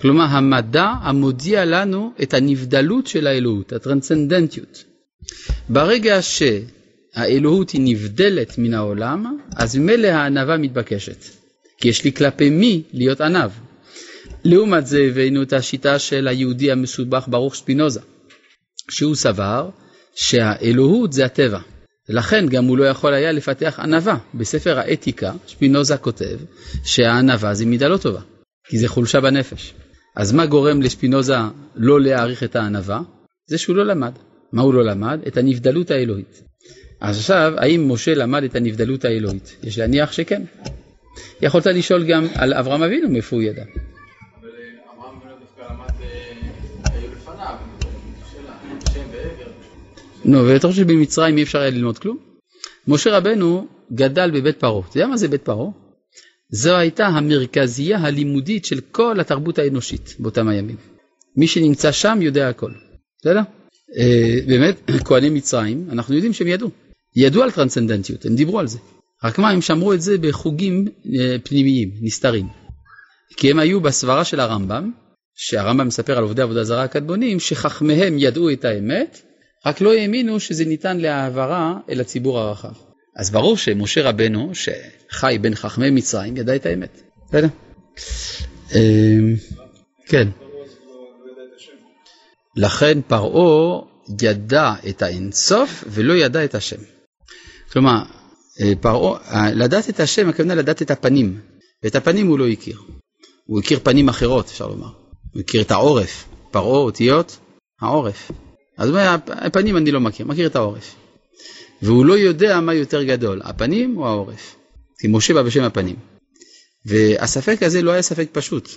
כלומר, 0.00 0.24
המדע 0.24 0.92
המודיע 1.02 1.64
לנו 1.64 2.12
את 2.22 2.34
הנבדלות 2.34 3.06
של 3.06 3.26
האלוהות, 3.26 3.72
הטרנסצנדנטיות. 3.72 4.84
ברגע 5.68 6.18
שהאלוהות 6.20 7.70
היא 7.70 7.80
נבדלת 7.84 8.58
מן 8.58 8.74
העולם, 8.74 9.38
אז 9.56 9.76
ממילא 9.76 10.08
הענווה 10.08 10.56
מתבקשת. 10.56 11.24
כי 11.78 11.88
יש 11.88 12.04
לי 12.04 12.12
כלפי 12.12 12.50
מי 12.50 12.82
להיות 12.92 13.20
ענב. 13.20 13.50
לעומת 14.44 14.86
זה 14.86 14.98
הבאנו 14.98 15.42
את 15.42 15.52
השיטה 15.52 15.98
של 15.98 16.28
היהודי 16.28 16.72
המסובך 16.72 17.24
ברוך 17.28 17.54
ספינוזה, 17.54 18.00
שהוא 18.90 19.14
סבר 19.14 19.70
שהאלוהות 20.14 21.12
זה 21.12 21.24
הטבע. 21.24 21.58
לכן 22.08 22.46
גם 22.48 22.64
הוא 22.64 22.78
לא 22.78 22.84
יכול 22.84 23.14
היה 23.14 23.32
לפתח 23.32 23.80
ענווה. 23.80 24.18
בספר 24.34 24.78
האתיקה 24.78 25.32
שפינוזה 25.46 25.96
כותב 25.96 26.38
שהענווה 26.84 27.54
זה 27.54 27.66
מידה 27.66 27.88
לא 27.88 27.96
טובה, 27.96 28.20
כי 28.68 28.78
זה 28.78 28.88
חולשה 28.88 29.20
בנפש. 29.20 29.74
אז 30.16 30.32
מה 30.32 30.46
גורם 30.46 30.82
לשפינוזה 30.82 31.34
לא 31.76 32.00
להעריך 32.00 32.42
את 32.42 32.56
הענווה? 32.56 33.00
זה 33.46 33.58
שהוא 33.58 33.76
לא 33.76 33.86
למד. 33.86 34.12
מה 34.52 34.62
הוא 34.62 34.74
לא 34.74 34.84
למד? 34.84 35.20
את 35.26 35.36
הנבדלות 35.36 35.90
האלוהית. 35.90 36.42
אז 37.00 37.18
עכשיו, 37.18 37.52
האם 37.56 37.92
משה 37.92 38.14
למד 38.14 38.44
את 38.44 38.56
הנבדלות 38.56 39.04
האלוהית? 39.04 39.56
יש 39.62 39.78
להניח 39.78 40.12
שכן. 40.12 40.42
יכולת 41.42 41.66
לשאול 41.66 42.04
גם 42.04 42.26
על 42.34 42.54
אברהם 42.54 42.82
אבינו 42.82 43.08
מאיפה 43.08 43.36
הוא 43.36 43.42
ידע. 43.42 43.64
נו, 50.24 50.46
ואתה 50.46 50.68
חושב 50.68 50.82
שבמצרים 50.82 51.38
אי 51.38 51.42
אפשר 51.42 51.58
היה 51.58 51.70
ללמוד 51.70 51.98
כלום? 51.98 52.18
משה 52.88 53.16
רבנו 53.16 53.66
גדל 53.92 54.30
בבית 54.30 54.56
פרעה. 54.56 54.88
אתה 54.88 54.98
יודע 54.98 55.06
מה 55.06 55.16
זה 55.16 55.28
בית 55.28 55.42
פרעה? 55.42 55.70
זו 56.50 56.76
הייתה 56.76 57.06
המרכזייה 57.06 57.98
הלימודית 57.98 58.64
של 58.64 58.80
כל 58.80 59.20
התרבות 59.20 59.58
האנושית 59.58 60.14
באותם 60.18 60.48
הימים. 60.48 60.76
מי 61.36 61.46
שנמצא 61.46 61.92
שם 61.92 62.18
יודע 62.22 62.48
הכל. 62.48 62.70
בסדר? 63.20 63.40
אה, 63.98 64.38
באמת, 64.46 64.90
כהני 65.06 65.30
מצרים, 65.30 65.86
אנחנו 65.90 66.14
יודעים 66.14 66.32
שהם 66.32 66.48
ידעו. 66.48 66.70
ידעו 67.16 67.42
על 67.42 67.50
טרנסצנדנטיות, 67.50 68.26
הם 68.26 68.34
דיברו 68.34 68.58
על 68.58 68.66
זה. 68.66 68.78
רק 69.24 69.38
מה, 69.38 69.50
הם 69.50 69.60
שמרו 69.60 69.92
את 69.92 70.02
זה 70.02 70.18
בחוגים 70.18 70.88
אה, 71.18 71.36
פנימיים, 71.44 71.90
נסתרים. 72.00 72.46
כי 73.36 73.50
הם 73.50 73.58
היו 73.58 73.80
בסברה 73.80 74.24
של 74.24 74.40
הרמב"ם, 74.40 74.90
שהרמב"ם 75.34 75.86
מספר 75.86 76.16
על 76.16 76.22
עובדי 76.22 76.42
עבודה 76.42 76.64
זרה 76.64 76.82
הקדמונים, 76.82 77.40
שחכמיהם 77.40 78.18
ידעו 78.18 78.50
את 78.50 78.64
האמת, 78.64 79.22
רק 79.66 79.80
לא 79.80 79.94
האמינו 79.94 80.40
שזה 80.40 80.64
ניתן 80.64 80.98
להעברה 80.98 81.74
אל 81.88 82.00
הציבור 82.00 82.38
הרחב. 82.38 82.72
אז 83.16 83.30
ברור 83.30 83.56
שמשה 83.56 84.08
רבנו, 84.08 84.52
שחי 84.54 85.38
בין 85.40 85.54
חכמי 85.54 85.90
מצרים, 85.90 86.36
ידע 86.36 86.56
את 86.56 86.66
האמת. 86.66 87.02
בסדר? 87.28 87.48
אמ, 88.74 89.34
כן. 90.06 90.28
לכן 92.56 93.00
פרעה 93.06 93.82
ידע 94.22 94.72
את 94.88 95.02
האינסוף 95.02 95.84
ולא 95.86 96.12
ידע 96.12 96.44
את 96.44 96.54
השם. 96.54 96.80
כלומר, 97.72 98.02
אה, 98.60 98.72
פרעה, 98.80 99.20
אה, 99.30 99.54
לדעת 99.54 99.88
את 99.88 100.00
השם, 100.00 100.28
הכוונה 100.28 100.54
לדעת 100.54 100.82
את 100.82 100.90
הפנים, 100.90 101.40
ואת 101.82 101.96
הפנים 101.96 102.26
הוא 102.26 102.38
לא 102.38 102.48
הכיר. 102.48 102.80
הוא 103.46 103.60
הכיר 103.60 103.80
פנים 103.82 104.08
אחרות, 104.08 104.44
אפשר 104.44 104.66
לומר. 104.66 104.90
הוא 105.34 105.40
הכיר 105.40 105.62
את 105.62 105.70
העורף, 105.70 106.28
פרעה, 106.50 106.78
אותיות, 106.78 107.38
העורף. 107.80 108.30
אז 108.78 108.88
הוא 108.88 108.98
אומר, 108.98 109.16
הפנים 109.28 109.76
אני 109.76 109.90
לא 109.90 110.00
מכיר, 110.00 110.26
מכיר 110.26 110.46
את 110.46 110.56
העורף. 110.56 110.94
והוא 111.82 112.06
לא 112.06 112.18
יודע 112.18 112.60
מה 112.60 112.74
יותר 112.74 113.02
גדול, 113.02 113.40
הפנים 113.44 113.96
או 113.96 114.08
העורף. 114.08 114.56
כי 114.98 115.08
משה 115.08 115.34
בא 115.34 115.42
בשם 115.42 115.62
הפנים. 115.62 115.96
והספק 116.86 117.62
הזה 117.62 117.82
לא 117.82 117.90
היה 117.90 118.02
ספק 118.02 118.28
פשוט. 118.32 118.68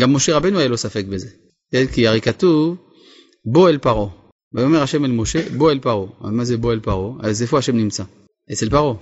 גם 0.00 0.12
משה 0.12 0.36
רבנו 0.36 0.58
היה 0.58 0.68
לו 0.68 0.76
ספק 0.76 1.04
בזה. 1.04 1.28
כן? 1.72 1.86
כי 1.86 2.06
הרי 2.06 2.20
כתוב, 2.20 2.76
בוא 3.44 3.68
אל 3.68 3.78
פרעה. 3.78 4.08
ויאמר 4.54 4.82
השם 4.82 5.04
אל 5.04 5.10
משה, 5.10 5.50
בוא 5.56 5.70
אל 5.70 5.78
פרעה. 5.78 6.06
מה 6.20 6.44
זה 6.44 6.56
בוא 6.56 6.72
אל 6.72 6.80
פרעה? 6.80 7.12
אז 7.20 7.42
איפה 7.42 7.58
השם 7.58 7.76
נמצא? 7.76 8.02
אצל 8.52 8.70
פרעה. 8.70 8.94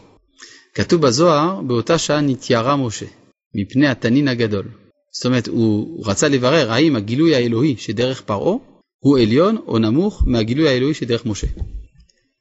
כתוב 0.74 1.00
בזוהר, 1.00 1.60
באותה 1.62 1.98
שעה 1.98 2.20
נתיירה 2.20 2.76
משה, 2.76 3.06
מפני 3.54 3.88
התנין 3.88 4.28
הגדול. 4.28 4.64
זאת 5.12 5.26
אומרת, 5.26 5.48
הוא 5.48 6.02
רצה 6.06 6.28
לברר 6.28 6.72
האם 6.72 6.96
הגילוי 6.96 7.34
האלוהי 7.34 7.76
שדרך 7.78 8.20
פרעה 8.20 8.73
הוא 9.04 9.18
עליון 9.18 9.56
או 9.66 9.78
נמוך 9.78 10.22
מהגילוי 10.26 10.68
האלוהי 10.68 10.94
שדרך 10.94 11.26
משה. 11.26 11.46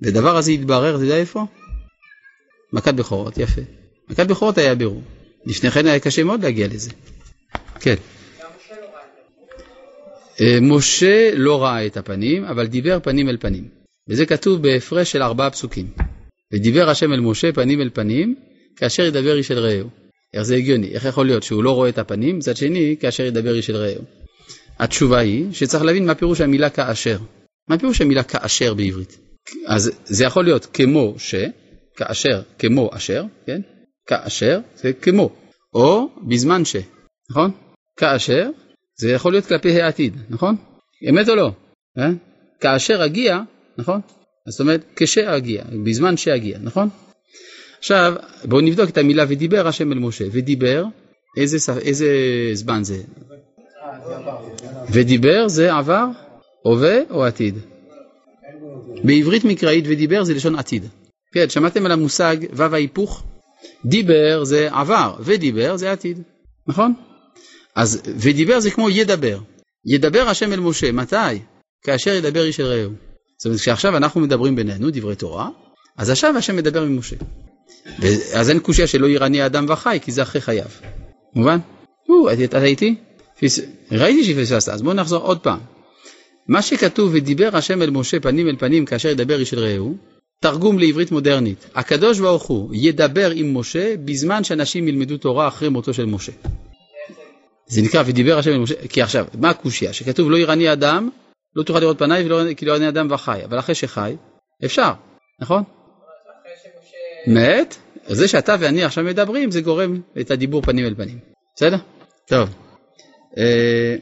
ודבר 0.01 0.37
הזה 0.37 0.51
יתברר, 0.51 0.95
אתה 0.95 1.03
יודע 1.03 1.17
איפה? 1.17 1.45
מכת 2.73 2.93
בכורות, 2.93 3.37
יפה. 3.37 3.61
מכת 4.09 4.27
בכורות 4.27 4.57
היה 4.57 4.75
בירור. 4.75 5.01
לפני 5.45 5.71
כן 5.71 5.87
היה 5.87 5.99
קשה 5.99 6.23
מאוד 6.23 6.43
להגיע 6.43 6.67
לזה. 6.67 6.91
כן. 7.79 7.95
אה, 10.41 10.57
משה 10.61 11.31
לא 11.35 11.63
ראה 11.63 11.85
את 11.85 11.97
הפנים, 11.97 12.43
אבל 12.43 12.67
דיבר 12.67 12.99
פנים 13.03 13.29
אל 13.29 13.37
פנים. 13.37 13.67
וזה 14.09 14.25
כתוב 14.25 14.61
בהפרש 14.61 15.11
של 15.11 15.21
ארבעה 15.21 15.49
פסוקים. 15.49 15.87
ודיבר 16.53 16.89
השם 16.89 17.13
אל 17.13 17.19
משה 17.19 17.51
פנים 17.51 17.81
אל 17.81 17.89
פנים, 17.93 18.35
כאשר 18.75 19.03
ידבר 19.03 19.37
איש 19.37 19.51
אל 19.51 19.59
רעהו. 19.59 19.89
איך 20.33 20.43
זה 20.43 20.55
הגיוני? 20.55 20.87
איך 20.87 21.05
יכול 21.05 21.25
להיות 21.25 21.43
שהוא 21.43 21.63
לא 21.63 21.71
רואה 21.71 21.89
את 21.89 21.97
הפנים, 21.97 22.37
מצד 22.37 22.57
שני, 22.57 22.95
כאשר 22.99 23.23
ידבר 23.23 23.55
איש 23.55 23.69
אל 23.69 23.75
רעהו? 23.75 24.22
התשובה 24.79 25.19
היא 25.19 25.45
שצריך 25.51 25.83
להבין 25.83 26.05
מה 26.05 26.15
פירוש 26.15 26.41
המילה 26.41 26.69
כאשר. 26.69 27.17
מה 27.67 27.77
פירוש 27.77 28.01
המילה 28.01 28.23
כאשר 28.23 28.73
בעברית? 28.73 29.17
אז 29.67 29.91
זה 30.05 30.25
יכול 30.25 30.43
להיות 30.43 30.65
כמו 30.65 31.15
ש, 31.17 31.35
כאשר, 31.95 32.41
כמו 32.59 32.89
אשר, 32.93 33.23
כן? 33.45 33.61
כאשר 34.07 34.59
זה 34.75 34.93
כמו, 34.93 35.29
או 35.73 36.09
בזמן 36.27 36.65
ש, 36.65 36.75
נכון? 37.29 37.51
כאשר 37.97 38.49
זה 38.95 39.11
יכול 39.11 39.31
להיות 39.31 39.45
כלפי 39.45 39.81
העתיד, 39.81 40.13
נכון? 40.29 40.55
אמת 41.09 41.29
או 41.29 41.35
לא? 41.35 41.51
אה? 41.97 42.09
כאשר 42.59 43.05
אגיע, 43.05 43.39
נכון? 43.77 44.01
זאת 44.49 44.59
אומרת, 44.59 44.81
כשאגיע, 44.95 45.63
בזמן 45.83 46.17
שאגיע, 46.17 46.57
נכון? 46.61 46.89
עכשיו, 47.79 48.13
בואו 48.45 48.61
נבדוק 48.61 48.89
את 48.89 48.97
המילה 48.97 49.25
ודיבר 49.27 49.67
השם 49.67 49.91
אל 49.91 49.99
משה. 49.99 50.25
ודיבר, 50.31 50.85
איזה, 51.37 51.57
איזה 51.81 52.09
זמן 52.53 52.83
זה? 52.83 52.97
ודיבר 54.91 55.47
זה 55.47 55.73
עבר, 55.73 56.05
הווה 56.63 56.99
או 57.09 57.25
עתיד? 57.25 57.55
בעברית 59.03 59.45
מקראית 59.45 59.85
ודיבר 59.87 60.23
זה 60.23 60.33
לשון 60.33 60.55
עתיד. 60.55 60.83
כן, 61.33 61.49
שמעתם 61.49 61.85
על 61.85 61.91
המושג 61.91 62.37
וו 62.53 62.63
ההיפוך? 62.73 63.23
דיבר 63.85 64.43
זה 64.43 64.69
עבר, 64.71 65.15
ודיבר 65.19 65.77
זה 65.77 65.91
עתיד, 65.91 66.21
נכון? 66.67 66.93
אז 67.75 68.01
ודיבר 68.05 68.59
זה 68.59 68.71
כמו 68.71 68.89
ידבר. 68.89 69.39
ידבר 69.85 70.29
השם 70.29 70.53
אל 70.53 70.59
משה, 70.59 70.91
מתי? 70.91 71.15
כאשר 71.83 72.11
ידבר 72.11 72.43
איש 72.43 72.59
אל 72.59 72.65
רעהו. 72.65 72.91
זאת 73.37 73.45
אומרת, 73.45 73.59
כשעכשיו 73.59 73.97
אנחנו 73.97 74.21
מדברים 74.21 74.55
בינינו 74.55 74.89
דברי 74.91 75.15
תורה, 75.15 75.49
אז 75.97 76.09
עכשיו 76.09 76.37
השם 76.37 76.55
מדבר 76.55 76.83
עם 76.83 76.97
משה. 76.97 77.15
אז 78.33 78.49
אין 78.49 78.59
קושייה 78.59 78.87
שלא 78.87 79.07
ירני 79.07 79.45
אדם 79.45 79.65
וחי, 79.69 79.99
כי 80.01 80.11
זה 80.11 80.21
אחרי 80.21 80.41
חייו. 80.41 80.65
מובן? 81.35 81.57
אתה 82.43 82.63
איתי? 82.63 82.95
ראיתי 83.91 84.23
שפספסת, 84.23 84.69
אז 84.69 84.81
בואו 84.81 84.93
נחזור 84.93 85.21
עוד 85.21 85.39
פעם. 85.39 85.59
מה 86.47 86.61
שכתוב 86.61 87.11
ודיבר 87.13 87.49
השם 87.53 87.81
אל 87.81 87.89
משה 87.89 88.19
פנים 88.19 88.47
אל 88.47 88.55
פנים 88.55 88.85
כאשר 88.85 89.09
ידבר 89.09 89.39
איש 89.39 89.53
אל 89.53 89.59
רעהו, 89.59 89.95
תרגום 90.39 90.79
לעברית 90.79 91.11
מודרנית. 91.11 91.65
הקדוש 91.75 92.19
ברוך 92.19 92.43
הוא 92.43 92.69
ידבר 92.73 93.31
עם 93.31 93.57
משה 93.57 93.95
בזמן 94.05 94.43
שאנשים 94.43 94.87
ילמדו 94.87 95.17
תורה 95.17 95.47
אחרי 95.47 95.69
מותו 95.69 95.93
של 95.93 96.05
משה. 96.05 96.31
זה 97.67 97.81
נקרא 97.81 98.03
ודיבר 98.05 98.37
השם 98.37 98.51
אל 98.51 98.57
משה, 98.57 98.87
כי 98.87 99.01
עכשיו, 99.01 99.25
מה 99.39 99.49
הקושייה? 99.49 99.93
שכתוב 99.93 100.31
לא 100.31 100.37
ירני 100.37 100.73
אדם, 100.73 101.09
לא 101.55 101.63
תוכל 101.63 101.79
לראות 101.79 101.99
פניי 101.99 102.25
ולא 102.25 102.53
כי 102.53 102.65
לא 102.65 102.73
ירני 102.73 102.89
אדם 102.89 103.07
וחי, 103.11 103.39
אבל 103.45 103.59
אחרי 103.59 103.75
שחי, 103.75 104.15
אפשר, 104.65 104.91
נכון? 105.41 105.63
מת, 107.27 107.77
זה 108.07 108.27
שאתה 108.27 108.55
ואני 108.59 108.83
עכשיו 108.83 109.03
מדברים, 109.03 109.51
זה 109.51 109.61
גורם 109.61 110.01
את 110.21 110.31
הדיבור 110.31 110.61
פנים 110.61 110.85
אל 110.85 110.95
פנים. 110.95 111.19
בסדר? 111.55 111.77
טוב. 112.27 112.62
אה, 113.37 113.95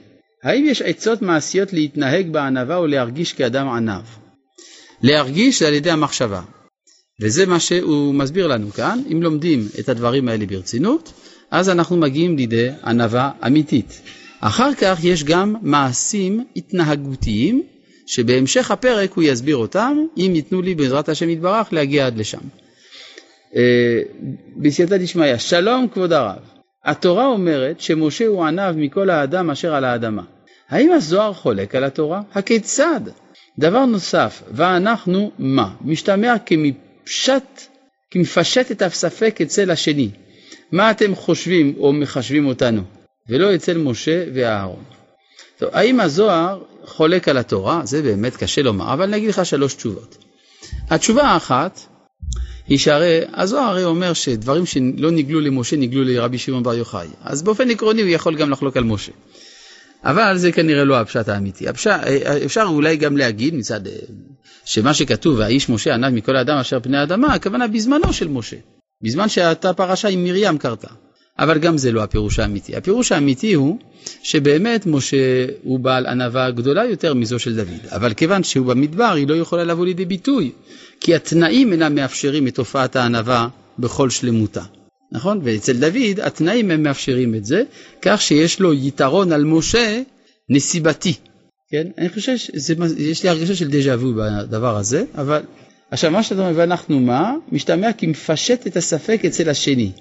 האם 0.43 0.65
יש 0.65 0.81
עצות 0.81 1.21
מעשיות 1.21 1.73
להתנהג 1.73 2.31
בענווה 2.31 2.77
או 2.77 2.87
להרגיש 2.87 3.33
כאדם 3.33 3.67
ענב? 3.69 4.03
להרגיש 5.01 5.59
זה 5.59 5.67
על 5.67 5.73
ידי 5.73 5.91
המחשבה. 5.91 6.41
וזה 7.21 7.45
מה 7.45 7.59
שהוא 7.59 8.13
מסביר 8.13 8.47
לנו 8.47 8.69
כאן. 8.69 8.99
אם 9.11 9.23
לומדים 9.23 9.67
את 9.79 9.89
הדברים 9.89 10.27
האלה 10.27 10.45
ברצינות, 10.45 11.13
אז 11.51 11.69
אנחנו 11.69 11.97
מגיעים 11.97 12.37
לידי 12.37 12.69
ענווה 12.85 13.31
אמיתית. 13.47 14.01
אחר 14.39 14.73
כך 14.73 14.99
יש 15.03 15.23
גם 15.23 15.55
מעשים 15.61 16.43
התנהגותיים, 16.55 17.63
שבהמשך 18.07 18.71
הפרק 18.71 19.11
הוא 19.13 19.23
יסביר 19.23 19.55
אותם, 19.55 19.97
אם 20.17 20.31
ייתנו 20.35 20.61
לי 20.61 20.75
בעזרת 20.75 21.09
השם 21.09 21.29
יתברך 21.29 21.73
להגיע 21.73 22.05
עד 22.05 22.17
לשם. 22.17 22.41
אה, 23.55 24.01
בסייעתא 24.57 24.97
דשמיא, 24.97 25.37
שלום 25.37 25.87
כבוד 25.93 26.13
הרב. 26.13 26.60
התורה 26.85 27.25
אומרת 27.25 27.81
שמשה 27.81 28.27
הוא 28.27 28.45
עניו 28.45 28.73
מכל 28.77 29.09
האדם 29.09 29.49
אשר 29.49 29.75
על 29.75 29.85
האדמה. 29.85 30.23
האם 30.69 30.91
הזוהר 30.91 31.33
חולק 31.33 31.75
על 31.75 31.83
התורה? 31.83 32.21
הכיצד? 32.33 33.01
דבר 33.59 33.85
נוסף, 33.85 34.43
ואנחנו 34.51 35.31
מה? 35.39 35.69
משתמע 35.81 36.35
כמפשט, 36.45 37.61
כמפשט 38.11 38.71
את 38.71 38.81
הספק 38.81 39.41
אצל 39.41 39.71
השני. 39.71 40.09
מה 40.71 40.91
אתם 40.91 41.15
חושבים 41.15 41.73
או 41.77 41.93
מחשבים 41.93 42.47
אותנו? 42.47 42.81
ולא 43.29 43.55
אצל 43.55 43.77
משה 43.77 44.25
ואהרון. 44.33 44.83
טוב, 45.57 45.69
האם 45.73 45.99
הזוהר 45.99 46.63
חולק 46.85 47.27
על 47.27 47.37
התורה? 47.37 47.81
זה 47.83 48.01
באמת 48.01 48.35
קשה 48.35 48.61
לומר, 48.61 48.93
אבל 48.93 49.03
אני 49.03 49.17
אגיד 49.17 49.29
לך 49.29 49.45
שלוש 49.45 49.73
תשובות. 49.73 50.17
התשובה 50.89 51.23
האחת, 51.23 51.79
היא 52.67 52.77
שהרי 52.77 53.19
הזוהר 53.33 53.69
הרי 53.69 53.83
אומר 53.83 54.13
שדברים 54.13 54.65
שלא 54.65 55.11
נגלו 55.11 55.39
למשה 55.39 55.77
נגלו 55.77 56.03
לרבי 56.03 56.37
שמעון 56.37 56.63
בר 56.63 56.73
יוחאי. 56.73 57.07
אז 57.23 57.41
באופן 57.41 57.69
עקרוני 57.69 58.01
הוא 58.01 58.09
יכול 58.09 58.35
גם 58.35 58.49
לחלוק 58.49 58.77
על 58.77 58.83
משה. 58.83 59.11
אבל 60.03 60.37
זה 60.37 60.51
כנראה 60.51 60.83
לא 60.83 60.99
הפשט 60.99 61.29
האמיתי. 61.29 61.67
הפשט, 61.67 61.91
אפשר 62.45 62.63
אולי 62.67 62.97
גם 62.97 63.17
להגיד 63.17 63.55
מצד 63.55 63.81
שמה 64.65 64.93
שכתוב, 64.93 65.39
והאיש 65.39 65.69
משה 65.69 65.93
ענב 65.93 66.13
מכל 66.13 66.35
האדם 66.35 66.57
אשר 66.57 66.79
פני 66.79 66.97
האדמה, 66.97 67.33
הכוונה 67.33 67.67
בזמנו 67.67 68.13
של 68.13 68.27
משה. 68.27 68.57
בזמן 69.01 69.29
שהייתה 69.29 69.73
פרשה 69.73 70.07
עם 70.07 70.23
מרים 70.23 70.57
קרתה. 70.57 70.87
אבל 71.39 71.59
גם 71.59 71.77
זה 71.77 71.91
לא 71.91 72.03
הפירוש 72.03 72.39
האמיתי. 72.39 72.75
הפירוש 72.75 73.11
האמיתי 73.11 73.53
הוא 73.53 73.77
שבאמת 74.23 74.85
משה 74.85 75.45
הוא 75.63 75.79
בעל 75.79 76.05
ענווה 76.05 76.51
גדולה 76.51 76.85
יותר 76.85 77.13
מזו 77.13 77.39
של 77.39 77.55
דוד. 77.55 77.87
אבל 77.89 78.13
כיוון 78.13 78.43
שהוא 78.43 78.67
במדבר, 78.67 79.13
היא 79.13 79.27
לא 79.27 79.35
יכולה 79.35 79.63
לבוא 79.63 79.85
לידי 79.85 80.05
ביטוי, 80.05 80.51
כי 81.01 81.15
התנאים 81.15 81.71
אינם 81.71 81.95
מאפשרים 81.95 82.47
את 82.47 82.55
תופעת 82.55 82.95
הענווה 82.95 83.47
בכל 83.79 84.09
שלמותה. 84.09 84.61
נכון? 85.11 85.39
ואצל 85.43 85.73
דוד 85.73 86.19
התנאים 86.21 86.71
הם 86.71 86.83
מאפשרים 86.83 87.35
את 87.35 87.45
זה, 87.45 87.63
כך 88.01 88.21
שיש 88.21 88.59
לו 88.59 88.73
יתרון 88.73 89.31
על 89.31 89.43
משה 89.43 90.01
נסיבתי. 90.49 91.13
כן? 91.71 91.87
אני 91.97 92.09
חושב 92.09 92.37
שיש 92.37 93.23
לי 93.23 93.29
הרגשה 93.29 93.55
של 93.55 93.69
דז'ה 93.69 93.95
וו 93.95 94.13
בדבר 94.13 94.77
הזה, 94.77 95.03
אבל 95.15 95.41
עכשיו 95.91 96.11
מה 96.11 96.23
שאתה 96.23 96.41
אומר, 96.41 96.53
ואנחנו 96.55 96.99
מה? 96.99 97.33
משתמע 97.51 97.93
כי 97.93 98.07
מפשט 98.07 98.67
את 98.67 98.77
הספק 98.77 99.21
אצל 99.25 99.49
השני. 99.49 99.91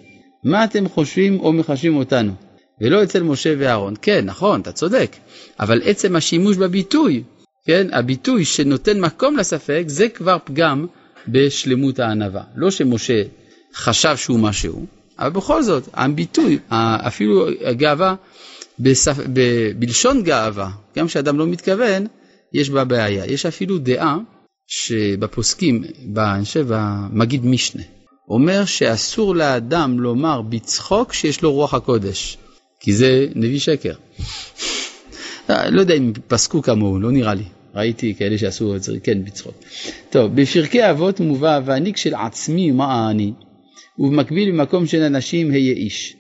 מה 0.45 0.65
אתם 0.65 0.89
חושבים 0.89 1.41
או 1.41 1.53
מחשבים 1.53 1.97
אותנו? 1.97 2.33
ולא 2.81 3.03
אצל 3.03 3.23
משה 3.23 3.55
ואהרון. 3.59 3.95
כן, 4.03 4.25
נכון, 4.25 4.61
אתה 4.61 4.73
צודק, 4.73 5.17
אבל 5.61 5.81
עצם 5.85 6.17
השימוש 6.17 6.57
בביטוי, 6.57 7.23
כן, 7.67 7.87
הביטוי 7.93 8.45
שנותן 8.45 9.01
מקום 9.01 9.37
לספק, 9.37 9.85
זה 9.87 10.09
כבר 10.09 10.37
פגם 10.45 10.87
בשלמות 11.29 11.99
הענווה. 11.99 12.43
לא 12.57 12.71
שמשה 12.71 13.23
חשב 13.75 14.17
שהוא 14.17 14.39
משהו, 14.41 14.87
אבל 15.19 15.31
בכל 15.31 15.63
זאת, 15.63 15.89
הביטוי, 15.95 16.59
אפילו 16.69 17.49
הגאווה, 17.65 18.15
בספ... 18.79 19.17
ב... 19.33 19.41
בלשון 19.79 20.23
גאווה, 20.23 20.71
גם 20.97 21.07
כשאדם 21.07 21.39
לא 21.39 21.47
מתכוון, 21.47 22.07
יש 22.53 22.71
בה 22.71 22.85
בעיה. 22.85 23.27
יש 23.27 23.47
אפילו 23.47 23.79
דעה 23.79 24.19
שבפוסקים, 24.67 25.85
אני 26.17 26.45
חושב, 26.45 26.67
המגיד 26.73 27.47
משנה, 27.47 27.83
אומר 28.29 28.65
שאסור 28.65 29.37
לאדם 29.37 30.01
לומר 30.01 30.43
בצחוק 30.43 31.13
שיש 31.13 31.43
לו 31.43 31.53
רוח 31.53 31.75
הקודש, 31.75 32.39
כי 32.81 32.93
זה 32.93 33.27
נביא 33.35 33.61
שקר. 33.61 33.95
לא 35.71 35.81
יודע 35.81 35.95
אם 35.95 36.13
פסקו 36.29 36.63
כמוהו, 36.63 37.01
לא 37.01 37.13
נראה 37.13 37.35
לי. 37.35 37.45
ראיתי 37.75 38.15
כאלה 38.15 38.39
שעשו 38.39 38.77
את 38.77 38.83
זה, 38.83 39.01
כן, 39.03 39.25
בצחוק. 39.25 39.55
טוב, 40.11 40.35
בפרקי 40.35 40.91
אבות 40.91 41.21
מובא, 41.21 41.61
ואני 41.65 41.93
כשלעצמי 41.93 42.71
מה 42.71 43.11
אני, 43.11 43.33
ובמקביל 43.99 44.51
במקום 44.51 44.87
של 44.87 45.03
אנשים 45.03 45.51
היה 45.51 45.73
איש. 45.73 46.17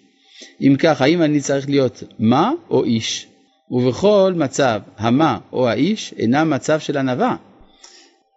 אם 0.60 0.76
כך, 0.78 1.02
האם 1.02 1.22
אני 1.22 1.40
צריך 1.40 1.68
להיות 1.68 2.02
מה 2.18 2.52
או 2.70 2.84
איש? 2.84 3.26
ובכל 3.70 4.32
מצב, 4.36 4.80
המה 4.96 5.38
או 5.52 5.68
האיש 5.68 6.14
אינם 6.18 6.50
מצב 6.50 6.80
של 6.80 6.96
ענווה. 6.96 7.36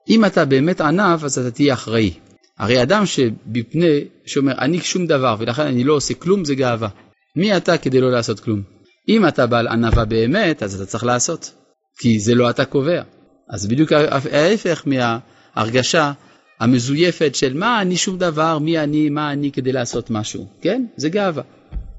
אם 0.10 0.26
אתה 0.26 0.46
באמת 0.46 0.82
ענב, 0.82 1.24
אז 1.24 1.40
אתה 1.40 1.52
תהיה 1.52 1.74
אחראי. 1.74 2.14
הרי 2.60 2.82
אדם 2.82 3.06
שבפני, 3.06 4.00
שאומר, 4.26 4.54
אני 4.58 4.82
שום 4.82 5.08
דבר 5.08 5.36
ולכן 5.40 5.62
אני 5.68 5.84
לא 5.84 5.94
עושה 5.94 6.14
כלום, 6.14 6.46
זה 6.46 6.56
גאווה. 6.56 6.88
מי 7.36 7.58
אתה 7.58 7.78
כדי 7.78 8.02
לא 8.02 8.12
לעשות 8.12 8.40
כלום? 8.40 8.73
אם 9.10 9.28
אתה 9.28 9.48
בעל 9.48 9.68
ענווה 9.68 10.06
באמת, 10.06 10.64
אז 10.64 10.76
אתה 10.76 10.86
צריך 10.86 11.04
לעשות, 11.04 11.54
כי 11.98 12.20
זה 12.20 12.36
לא 12.36 12.50
אתה 12.50 12.66
קובע. 12.66 13.02
אז 13.50 13.68
בדיוק 13.68 13.92
ההפך 14.32 14.84
מההרגשה 14.86 16.12
המזויפת 16.60 17.36
של 17.36 17.54
מה 17.54 17.82
אני 17.82 17.98
שום 17.98 18.18
דבר, 18.18 18.60
מי 18.60 18.80
אני, 18.80 19.10
מה 19.10 19.32
אני 19.32 19.52
כדי 19.52 19.72
לעשות 19.72 20.10
משהו, 20.10 20.48
כן? 20.62 20.86
זה 20.98 21.10
גאווה, 21.10 21.44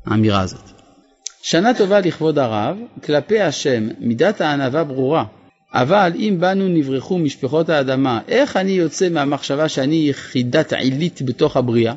האמירה 0.07 0.41
הזאת. 0.41 0.71
שנה 1.43 1.75
טובה 1.75 2.01
לכבוד 2.01 2.39
הרב, 2.39 2.77
כלפי 3.05 3.41
השם 3.41 3.89
מידת 3.99 4.41
הענווה 4.41 4.85
ברורה, 4.85 5.25
אבל 5.75 6.13
אם 6.15 6.37
בנו 6.41 6.69
נברחו 6.69 7.19
משפחות 7.19 7.69
האדמה, 7.69 8.21
איך 8.29 8.57
אני 8.57 8.73
יוצא 8.73 9.09
מהמחשבה 9.09 9.69
שאני 9.69 10.07
יחידת 10.09 10.73
עילית 10.73 11.23
בתוך 11.23 11.57
הבריאה? 11.57 11.95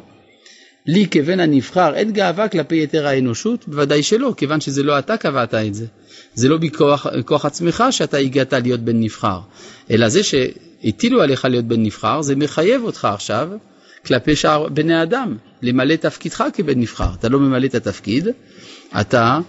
לי 0.87 1.07
כבן 1.11 1.39
הנבחר 1.39 1.95
אין 1.95 2.11
גאווה 2.11 2.47
כלפי 2.47 2.83
יתר 2.83 3.07
האנושות? 3.07 3.67
בוודאי 3.67 4.03
שלא, 4.03 4.33
כיוון 4.37 4.61
שזה 4.61 4.83
לא 4.83 4.99
אתה 4.99 5.17
קבעת 5.17 5.53
את 5.53 5.73
זה. 5.73 5.85
זה 6.33 6.49
לא 6.49 6.57
בכוח 6.57 7.45
עצמך 7.45 7.83
שאתה 7.91 8.17
הגעת 8.17 8.53
להיות 8.53 8.79
בן 8.79 8.99
נבחר, 8.99 9.39
אלא 9.91 10.09
זה 10.09 10.21
שהטילו 10.23 11.21
עליך 11.21 11.45
להיות 11.45 11.65
בן 11.65 11.83
נבחר, 11.83 12.21
זה 12.21 12.35
מחייב 12.35 12.83
אותך 12.83 13.05
עכשיו 13.05 13.49
כלפי 14.05 14.35
שאר 14.35 14.69
בני 14.69 15.03
אדם, 15.03 15.37
למלא 15.61 15.95
תפקידך 15.95 16.43
כבן 16.53 16.79
נבחר. 16.79 17.09
אתה 17.19 17.29
לא 17.29 17.39
ממלא 17.39 17.65
את 17.65 17.75
התפקיד, 17.75 18.27
אתה 19.01 19.39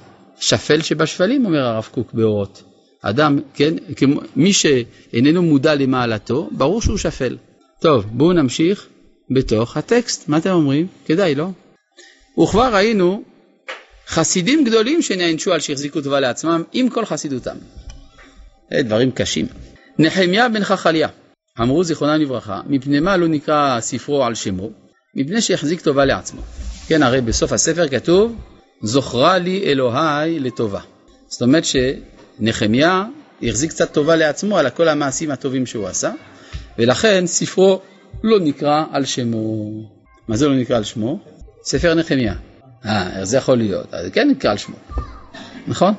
שפל 0.41 0.81
שבשפלים, 0.81 1.47
אומר 1.47 1.67
הרב 1.67 1.89
קוק 1.91 2.13
באורות. 2.13 2.63
אדם, 3.03 3.39
כן, 3.55 3.75
כמו, 3.97 4.21
מי 4.37 4.53
שאיננו 4.53 5.43
מודע 5.43 5.75
למעלתו, 5.75 6.49
ברור 6.53 6.83
שהוא 6.83 6.97
שפל. 6.97 7.37
טוב, 7.81 8.07
בואו 8.13 8.33
נמשיך 8.33 8.87
בתוך 9.31 9.77
הטקסט. 9.77 10.29
מה 10.29 10.39
אתם 10.39 10.51
אומרים? 10.51 10.87
כדאי, 11.07 11.35
לא? 11.35 11.49
וכבר 12.43 12.75
ראינו 12.75 13.23
חסידים 14.09 14.65
גדולים 14.65 15.03
שנענשו 15.03 15.53
על 15.53 15.61
שהחזיקו 15.61 16.01
טובה 16.01 16.21
לעצמם 16.21 16.63
עם 16.73 16.89
כל 16.89 17.05
חסידותם. 17.05 17.57
זה 18.71 18.83
דברים 18.83 19.11
קשים. 19.11 19.47
נחמיה 19.99 20.49
בן 20.49 20.65
חכליה, 20.65 21.09
אמרו 21.61 21.85
זיכרונם 21.85 22.21
לברכה, 22.21 22.61
מפני 22.67 23.01
מה 23.01 23.17
לא 23.17 23.29
נקרא 23.29 23.81
ספרו 23.81 24.25
על 24.25 24.35
שמו? 24.35 24.71
מפני 25.15 25.41
שהחזיק 25.41 25.81
טובה 25.81 26.05
לעצמו. 26.05 26.41
כן, 26.87 27.03
הרי 27.03 27.21
בסוף 27.21 27.53
הספר 27.53 27.89
כתוב, 27.89 28.37
זוכרה 28.83 29.39
לי 29.39 29.63
אלוהי 29.65 30.41
לטובה. 30.41 30.81
זאת 31.29 31.43
אומרת 31.43 31.65
שנחמיה 31.65 33.05
החזיק 33.43 33.71
קצת 33.71 33.93
טובה 33.93 34.17
לעצמו 34.17 34.59
על 34.59 34.71
כל 34.71 34.89
המעשים 34.89 35.31
הטובים 35.31 35.67
שהוא 35.67 35.87
עשה, 35.87 36.13
ולכן 36.79 37.27
ספרו 37.27 37.81
לא 38.25 38.41
נקרא 38.41 38.85
על 38.93 39.05
שמו. 39.05 39.71
מה 40.29 40.37
זה 40.37 40.49
לא 40.49 40.57
נקרא 40.57 40.77
על 40.77 40.85
שמו? 40.85 41.19
ספר 41.65 41.95
נחמיה. 41.95 42.35
אה, 42.85 43.19
איך 43.19 43.25
זה 43.25 43.37
יכול 43.37 43.59
להיות? 43.59 43.95
אז 43.95 44.11
כן 44.13 44.29
נקרא 44.31 44.51
על 44.51 44.57
שמו, 44.57 44.77
נכון? 45.67 45.95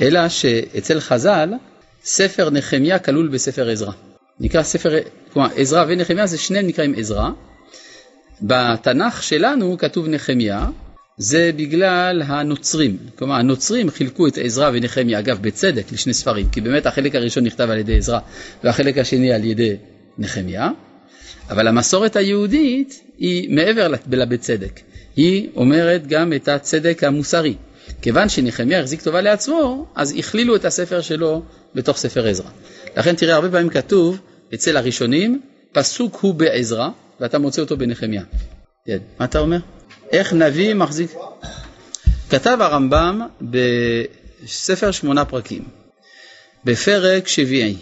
אלא 0.00 0.28
שאצל 0.28 1.00
חז"ל, 1.00 1.52
ספר 2.04 2.50
נחמיה 2.50 2.98
כלול 2.98 3.28
בספר 3.28 3.68
עזרא. 3.68 3.92
נקרא 4.40 4.62
ספר, 4.62 4.90
כלומר 5.32 5.48
עזרא 5.56 5.84
ונחמיה 5.88 6.26
זה 6.26 6.38
שניהם 6.38 6.66
נקראים 6.66 6.94
עזרא. 6.96 7.28
בתנ"ך 8.42 9.22
שלנו 9.22 9.78
כתוב 9.78 10.08
נחמיה, 10.08 10.66
זה 11.18 11.50
בגלל 11.56 12.22
הנוצרים. 12.26 12.96
כלומר, 13.18 13.34
הנוצרים 13.34 13.90
חילקו 13.90 14.26
את 14.26 14.38
עזרא 14.42 14.70
ונחמיה, 14.74 15.18
אגב, 15.18 15.38
בצדק, 15.42 15.92
לשני 15.92 16.14
ספרים, 16.14 16.48
כי 16.48 16.60
באמת 16.60 16.86
החלק 16.86 17.14
הראשון 17.14 17.44
נכתב 17.44 17.70
על 17.70 17.78
ידי 17.78 17.96
עזרא 17.96 18.18
והחלק 18.64 18.98
השני 18.98 19.32
על 19.32 19.44
ידי 19.44 19.76
נחמיה, 20.18 20.70
אבל 21.50 21.68
המסורת 21.68 22.16
היהודית 22.16 23.02
היא 23.18 23.50
מעבר 23.50 23.88
לבית 24.10 24.40
צדק. 24.40 24.80
היא 25.16 25.48
אומרת 25.56 26.06
גם 26.06 26.32
את 26.32 26.48
הצדק 26.48 27.04
המוסרי. 27.04 27.54
כיוון 28.02 28.28
שנחמיה 28.28 28.80
החזיק 28.80 29.02
טובה 29.02 29.20
לעצמו, 29.20 29.86
אז 29.94 30.14
הכלילו 30.18 30.56
את 30.56 30.64
הספר 30.64 31.00
שלו 31.00 31.42
בתוך 31.74 31.96
ספר 31.96 32.26
עזרא. 32.26 32.50
לכן 32.96 33.14
תראה, 33.16 33.34
הרבה 33.34 33.50
פעמים 33.50 33.68
כתוב 33.68 34.18
אצל 34.54 34.76
הראשונים, 34.76 35.40
פסוק 35.72 36.16
הוא 36.20 36.34
בעזרא, 36.34 36.88
ואתה 37.20 37.38
מוצא 37.38 37.62
אותו 37.62 37.76
בנחמיה. 37.76 38.22
כן, 38.86 38.98
מה 39.18 39.24
אתה 39.24 39.38
אומר? 39.38 39.58
איך 40.12 40.32
נביא 40.32 40.74
מחזיק... 40.74 41.10
כתב 42.30 42.58
הרמב"ם 42.60 43.20
בספר 43.40 44.90
שמונה 44.90 45.24
פרקים, 45.24 45.64
בפרק 46.64 47.28
שביעי, 47.28 47.76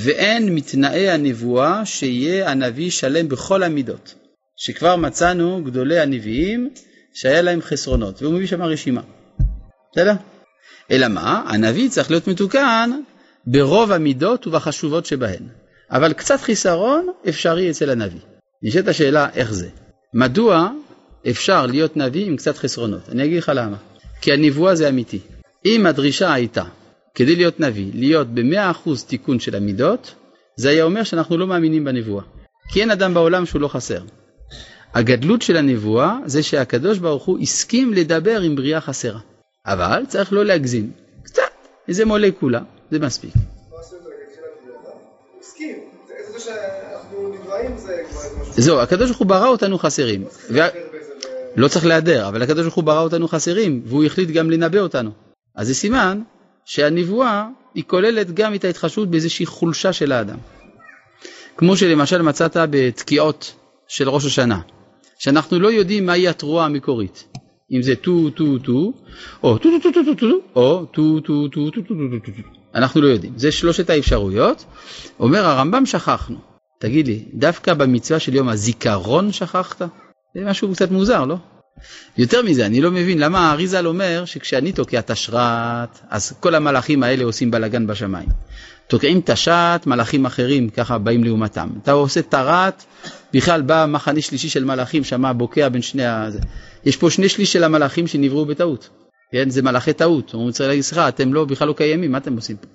ואין 0.00 0.54
מתנאי 0.54 1.10
הנבואה 1.10 1.86
שיהיה 1.86 2.50
הנביא 2.50 2.90
שלם 2.90 3.28
בכל 3.28 3.62
המידות. 3.62 4.14
שכבר 4.56 4.96
מצאנו 4.96 5.64
גדולי 5.64 5.98
הנביאים 5.98 6.70
שהיה 7.14 7.42
להם 7.42 7.62
חסרונות, 7.62 8.22
והוא 8.22 8.34
מביא 8.34 8.46
שם 8.46 8.62
רשימה. 8.62 9.00
בסדר? 9.92 10.12
אלא 10.90 11.08
מה? 11.08 11.42
הנביא 11.46 11.88
צריך 11.88 12.10
להיות 12.10 12.28
מתוקן 12.28 12.90
ברוב 13.46 13.92
המידות 13.92 14.46
ובחשובות 14.46 15.06
שבהן. 15.06 15.42
אבל 15.90 16.12
קצת 16.12 16.40
חיסרון 16.40 17.06
אפשרי 17.28 17.70
אצל 17.70 17.90
הנביא. 17.90 18.20
נשאלת 18.62 18.88
השאלה 18.88 19.28
איך 19.34 19.52
זה. 19.52 19.68
מדוע 20.14 20.70
אפשר 21.30 21.66
להיות 21.66 21.96
נביא 21.96 22.26
עם 22.26 22.36
קצת 22.36 22.58
חסרונות? 22.58 23.08
אני 23.08 23.24
אגיד 23.24 23.38
לך 23.38 23.52
למה. 23.54 23.76
כי 24.20 24.32
הנבואה 24.32 24.74
זה 24.74 24.88
אמיתי. 24.88 25.18
אם 25.66 25.86
הדרישה 25.86 26.32
הייתה, 26.32 26.64
כדי 27.16 27.36
להיות 27.36 27.60
נביא, 27.60 27.90
להיות 27.94 28.28
ב-100% 28.34 28.90
תיקון 29.06 29.40
של 29.40 29.56
המידות, 29.56 30.14
זה 30.56 30.68
היה 30.68 30.84
אומר 30.84 31.02
שאנחנו 31.04 31.38
לא 31.38 31.46
מאמינים 31.46 31.84
בנבואה. 31.84 32.24
כי 32.72 32.80
אין 32.80 32.90
אדם 32.90 33.14
בעולם 33.14 33.46
שהוא 33.46 33.60
לא 33.60 33.68
חסר. 33.68 34.00
הגדלות 34.94 35.42
של 35.42 35.56
הנבואה 35.56 36.18
זה 36.26 36.42
שהקדוש 36.42 36.98
ברוך 36.98 37.24
הוא 37.24 37.38
הסכים 37.38 37.92
לדבר 37.92 38.40
עם 38.40 38.56
בריאה 38.56 38.80
חסרה. 38.80 39.20
אבל 39.66 40.02
צריך 40.08 40.32
לא 40.32 40.44
להגזים. 40.44 40.90
קצת, 41.22 41.42
איזה 41.88 42.04
מולקולה, 42.04 42.60
זה 42.90 42.98
מספיק. 42.98 43.34
זהו, 48.56 48.80
הקדוש 48.80 49.10
ברוך 49.10 49.18
הוא 49.18 49.26
ברא 49.26 49.48
אותנו 49.48 49.78
חסרים. 49.78 50.24
לא 51.56 51.68
צריך 51.68 51.86
להיעדר, 51.86 52.28
אבל 52.28 52.42
הקדוש 52.42 52.62
ברוך 52.62 52.74
הוא 52.74 52.84
ברא 52.84 53.00
אותנו 53.00 53.28
חסרים, 53.28 53.82
והוא 53.86 54.04
החליט 54.04 54.30
גם 54.30 54.50
לנבא 54.50 54.78
אותנו. 54.78 55.10
אז 55.54 55.66
זה 55.66 55.74
סימן 55.74 56.22
שהנבואה 56.66 57.48
היא 57.74 57.84
כוללת 57.86 58.34
גם 58.34 58.54
את 58.54 58.64
ההתחשבות 58.64 59.10
באיזושהי 59.10 59.46
חולשה 59.46 59.92
של 59.92 60.12
האדם. 60.12 60.38
כמו 61.56 61.76
שלמשל 61.76 62.22
מצאת 62.22 62.56
בתקיעות 62.70 63.54
של 63.88 64.08
ראש 64.08 64.26
השנה. 64.26 64.60
שאנחנו 65.18 65.58
לא 65.58 65.68
יודעים 65.68 66.06
מהי 66.06 66.28
התרועה 66.28 66.66
המקורית. 66.66 67.24
אם 67.72 67.82
זה 67.82 67.96
טו 67.96 68.30
טו 68.30 68.58
טו, 68.58 68.92
או 69.42 69.58
טו 69.58 69.68
טו 69.82 69.92
טו 69.92 70.04
טו 70.04 70.14
טו, 70.14 70.26
או 70.56 70.86
טו 70.86 71.20
טו 71.20 71.48
טו 71.48 71.70
טו 71.70 71.80
טו 71.80 71.94
טו 72.24 72.32
טו. 72.32 72.48
אנחנו 72.74 73.00
לא 73.00 73.06
יודעים. 73.08 73.32
זה 73.36 73.52
שלושת 73.52 73.90
האפשרויות. 73.90 74.64
אומר 75.20 75.46
הרמב"ם 75.46 75.86
שכחנו. 75.86 76.36
תגיד 76.80 77.06
לי, 77.06 77.24
דווקא 77.34 77.74
במצווה 77.74 78.20
של 78.20 78.34
יום 78.34 78.48
הזיכרון 78.48 79.32
שכחת? 79.32 79.82
זה 80.34 80.44
משהו 80.44 80.72
קצת 80.72 80.90
מוזר, 80.90 81.24
לא? 81.24 81.36
יותר 82.18 82.42
מזה, 82.42 82.66
אני 82.66 82.80
לא 82.80 82.90
מבין 82.90 83.18
למה 83.18 83.50
האריזל 83.50 83.86
אומר 83.86 84.24
שכשאני 84.24 84.72
תוקע 84.72 84.98
את 84.98 85.10
השרת, 85.10 85.98
אז 86.10 86.32
כל 86.40 86.54
המלאכים 86.54 87.02
האלה 87.02 87.24
עושים 87.24 87.50
בלאגן 87.50 87.86
בשמיים. 87.86 88.28
תוקעים 88.88 89.20
תש"ת, 89.24 89.82
מלאכים 89.86 90.26
אחרים 90.26 90.68
ככה 90.68 90.98
באים 90.98 91.24
לעומתם. 91.24 91.68
אתה 91.82 91.92
עושה 91.92 92.22
תרת, 92.22 92.84
בכלל 93.34 93.62
בא 93.62 93.86
מחנה 93.88 94.20
שלישי 94.20 94.48
של 94.48 94.64
מלאכים, 94.64 95.04
שמה 95.04 95.32
בוקע 95.32 95.68
בין 95.68 95.82
שני 95.82 96.06
ה... 96.06 96.28
יש 96.84 96.96
פה 96.96 97.10
שני 97.10 97.28
שליש 97.28 97.52
של 97.52 97.64
המלאכים 97.64 98.06
שנבראו 98.06 98.46
בטעות. 98.46 98.88
כן, 99.32 99.50
זה 99.50 99.62
מלאכי 99.62 99.92
טעות. 99.92 100.34
אומרים 100.34 100.52
צריך 100.52 100.68
להגיד, 100.68 100.82
סליחה, 100.82 101.08
אתם 101.08 101.34
לא, 101.34 101.44
בכלל 101.44 101.68
לא 101.68 101.72
קיימים, 101.72 102.12
מה 102.12 102.18
אתם 102.18 102.36
עושים 102.36 102.56
פה? 102.56 102.66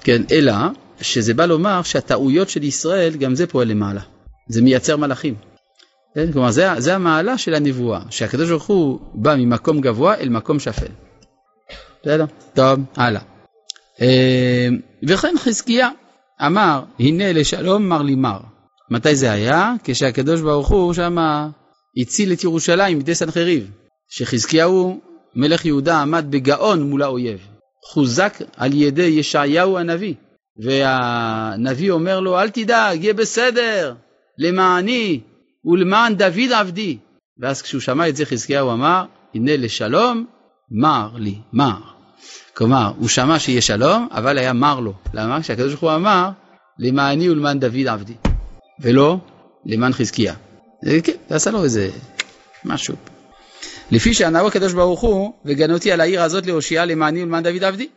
כן, 0.00 0.22
אלא 0.30 0.54
שזה 1.00 1.34
בא 1.34 1.46
לומר 1.46 1.82
שהטעויות 1.82 2.48
של 2.48 2.64
ישראל, 2.64 3.16
גם 3.16 3.34
זה 3.34 3.46
פועל 3.46 3.68
למעלה. 3.68 4.00
זה 4.48 4.62
מייצר 4.62 4.96
מלאכים. 4.96 5.34
כן? 6.16 6.32
כלומר, 6.32 6.50
זה, 6.50 6.68
זה 6.78 6.94
המעלה 6.94 7.38
של 7.38 7.54
הנבואה, 7.54 8.00
שהקדוש 8.10 8.50
ברוך 8.50 8.66
הוא 8.66 9.00
בא 9.14 9.34
ממקום 9.38 9.80
גבוה 9.80 10.14
אל 10.14 10.28
מקום 10.28 10.58
שפל. 10.58 10.92
בסדר? 12.02 12.24
טוב, 12.54 12.80
הלאה. 12.96 13.20
אה, 14.00 14.68
וכן 15.08 15.34
חזקיה 15.38 15.88
אמר, 16.46 16.82
הנה 17.00 17.32
לשלום 17.32 17.88
מר 17.88 18.02
לי 18.02 18.14
מר. 18.14 18.38
מתי 18.90 19.16
זה 19.16 19.32
היה? 19.32 19.74
כשהקדוש 19.84 20.40
ברוך 20.40 20.68
הוא 20.68 20.94
שמה 20.94 21.48
הציל 21.96 22.32
את 22.32 22.44
ירושלים 22.44 22.98
מידי 22.98 23.14
סנחריב. 23.14 23.70
שחזקיהו 24.08 25.00
מלך 25.34 25.64
יהודה 25.64 26.02
עמד 26.02 26.26
בגאון 26.30 26.82
מול 26.82 27.02
האויב. 27.02 27.38
חוזק 27.84 28.38
על 28.56 28.72
ידי 28.74 29.02
ישעיהו 29.02 29.78
הנביא. 29.78 30.14
והנביא 30.64 31.90
אומר 31.90 32.20
לו, 32.20 32.40
אל 32.40 32.50
תדאג, 32.50 33.04
יהיה 33.04 33.14
בסדר, 33.14 33.94
למעני 34.38 35.20
ולמען 35.66 36.14
דוד 36.14 36.52
עבדי. 36.54 36.98
ואז 37.38 37.62
כשהוא 37.62 37.80
שמע 37.80 38.08
את 38.08 38.16
זה 38.16 38.26
חזקיהו 38.26 38.72
אמר, 38.72 39.04
הנה 39.34 39.56
לשלום 39.56 40.26
מר 40.70 41.10
לי, 41.16 41.38
מר. 41.52 41.80
כלומר, 42.54 42.92
הוא 42.98 43.08
שמע 43.08 43.38
שיהיה 43.38 43.60
שלום, 43.60 44.08
אבל 44.10 44.38
היה 44.38 44.52
מר 44.52 44.80
לו. 44.80 44.92
למה? 45.14 45.42
כשהקדוש 45.42 45.68
ברוך 45.68 45.82
הוא 45.82 45.94
אמר, 45.94 46.30
למעני 46.78 47.30
ולמען 47.30 47.58
דוד 47.58 47.86
עבדי, 47.88 48.14
ולא 48.80 49.18
למען 49.66 49.92
חזקיה. 49.92 50.34
כן, 51.04 51.12
זה 51.28 51.36
עשה 51.36 51.50
לו 51.50 51.64
איזה 51.64 51.90
משהו. 52.64 52.94
לפי 53.90 54.14
שענהו 54.14 54.46
הקדוש 54.46 54.72
ברוך 54.72 55.00
הוא, 55.00 55.32
וגנותי 55.44 55.92
על 55.92 56.00
העיר 56.00 56.22
הזאת 56.22 56.46
להושיעה 56.46 56.84
למעני 56.84 57.22
ולמען 57.22 57.42
דוד 57.42 57.64
עבדי. 57.64 57.88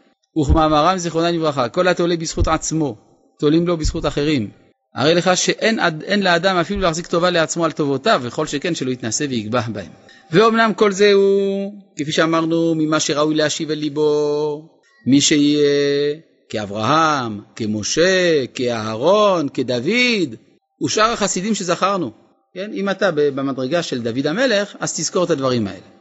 וכמאמרם 0.41 0.97
זיכרונם 0.97 1.35
לברכה, 1.35 1.69
כל 1.69 1.87
התולה 1.87 2.17
בזכות 2.17 2.47
עצמו, 2.47 2.95
תולים 3.39 3.67
לו 3.67 3.77
בזכות 3.77 4.05
אחרים. 4.05 4.49
הרי 4.95 5.15
לך 5.15 5.31
שאין 5.35 6.23
לאדם 6.23 6.57
אפילו 6.57 6.81
להחזיק 6.81 7.07
טובה 7.07 7.29
לעצמו 7.29 7.65
על 7.65 7.71
טובותיו, 7.71 8.21
וכל 8.23 8.47
שכן 8.47 8.75
שלא 8.75 8.91
יתנשא 8.91 9.25
ויגבה 9.29 9.61
בהם. 9.73 9.91
ואומנם 10.31 10.73
כל 10.75 10.91
זה 10.91 11.13
הוא, 11.13 11.73
כפי 11.97 12.11
שאמרנו, 12.11 12.75
ממה 12.75 12.99
שראוי 12.99 13.35
להשיב 13.35 13.71
אל 13.71 13.77
ליבו, 13.77 14.69
מי 15.07 15.21
שיהיה 15.21 16.15
כאברהם, 16.49 17.41
כמשה, 17.55 18.47
כאהרון, 18.53 19.49
כדוד, 19.49 20.35
ושאר 20.83 21.11
החסידים 21.11 21.55
שזכרנו. 21.55 22.11
כן? 22.53 22.71
אם 22.73 22.89
אתה 22.89 23.11
במדרגה 23.11 23.83
של 23.83 24.01
דוד 24.01 24.27
המלך, 24.27 24.75
אז 24.79 24.93
תזכור 24.93 25.23
את 25.23 25.29
הדברים 25.29 25.67
האלה. 25.67 25.98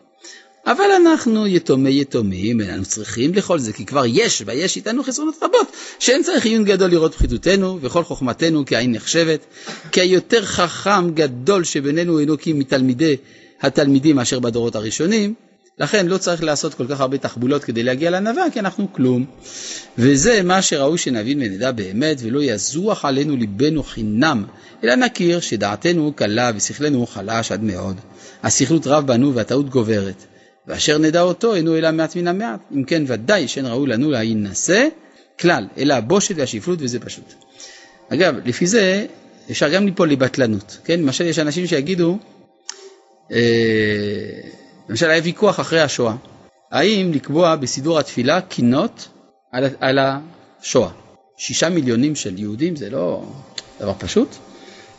אבל 0.68 0.84
אנחנו 1.00 1.46
יתומי 1.46 2.00
יתומים, 2.00 2.60
איננו 2.60 2.84
צריכים 2.84 3.34
לכל 3.34 3.58
זה, 3.58 3.72
כי 3.72 3.86
כבר 3.86 4.04
יש, 4.06 4.42
ויש 4.46 4.76
איתנו 4.76 5.02
חסרונות 5.02 5.34
רבות, 5.42 5.72
שאין 5.98 6.22
צריך 6.22 6.44
עיון 6.44 6.64
גדול 6.64 6.90
לראות 6.90 7.14
פחיתותנו, 7.14 7.78
וכל 7.80 8.04
חוכמתנו 8.04 8.62
כעין 8.66 8.92
נחשבת, 8.92 9.40
כי 9.92 10.00
היותר 10.00 10.44
חכם 10.44 11.10
גדול 11.14 11.64
שבינינו 11.64 12.18
אינו 12.18 12.38
כי 12.38 12.52
מתלמידי 12.52 13.16
התלמידים 13.60 14.18
אשר 14.18 14.38
בדורות 14.38 14.76
הראשונים, 14.76 15.34
לכן 15.78 16.06
לא 16.06 16.18
צריך 16.18 16.42
לעשות 16.42 16.74
כל 16.74 16.86
כך 16.86 17.00
הרבה 17.00 17.18
תחבולות 17.18 17.64
כדי 17.64 17.82
להגיע 17.82 18.10
לענווה, 18.10 18.44
כי 18.52 18.60
אנחנו 18.60 18.92
כלום. 18.92 19.24
וזה 19.98 20.42
מה 20.42 20.62
שראוי 20.62 20.98
שנבין 20.98 21.38
ונדע 21.42 21.72
באמת, 21.72 22.18
ולא 22.22 22.42
יזוח 22.42 23.04
עלינו 23.04 23.36
ליבנו 23.36 23.82
חינם, 23.82 24.44
אלא 24.84 24.94
נכיר 24.94 25.40
שדעתנו 25.40 26.12
קלה 26.16 26.50
ושכלנו 26.56 27.06
חלש 27.06 27.52
עד 27.52 27.62
מאוד. 27.62 27.96
השכלות 28.42 28.86
רב 28.86 29.06
בנו 29.06 29.34
והטעות 29.34 29.68
גוברת. 29.70 30.24
ואשר 30.68 30.98
נדע 30.98 31.20
אותו 31.20 31.54
אינו 31.54 31.76
אלא 31.76 31.90
מעט 31.90 32.16
מן 32.16 32.28
המעט. 32.28 32.60
אם 32.76 32.84
כן 32.84 33.02
ודאי 33.06 33.48
שאין 33.48 33.66
ראוי 33.66 33.88
לנו 33.88 34.10
להינשא 34.10 34.88
כלל, 35.40 35.66
אלא 35.78 35.94
הבושת 35.94 36.34
והשפלות 36.36 36.78
וזה 36.82 37.00
פשוט. 37.00 37.34
אגב, 38.08 38.34
לפי 38.44 38.66
זה 38.66 39.06
אפשר 39.50 39.68
גם 39.68 39.86
ליפול 39.86 40.10
לבטלנות, 40.10 40.78
כן? 40.84 41.00
למשל 41.00 41.24
יש 41.24 41.38
אנשים 41.38 41.66
שיגידו, 41.66 42.18
אה, 43.32 43.38
למשל 44.88 45.10
היה 45.10 45.22
ויכוח 45.24 45.60
אחרי 45.60 45.80
השואה, 45.80 46.14
האם 46.70 47.12
לקבוע 47.14 47.56
בסידור 47.56 47.98
התפילה 47.98 48.40
קינות 48.40 49.08
על, 49.52 49.64
על 49.80 49.98
השואה. 49.98 50.90
שישה 51.36 51.68
מיליונים 51.68 52.16
של 52.16 52.38
יהודים 52.38 52.76
זה 52.76 52.90
לא 52.90 53.22
דבר 53.80 53.92
פשוט, 53.98 54.28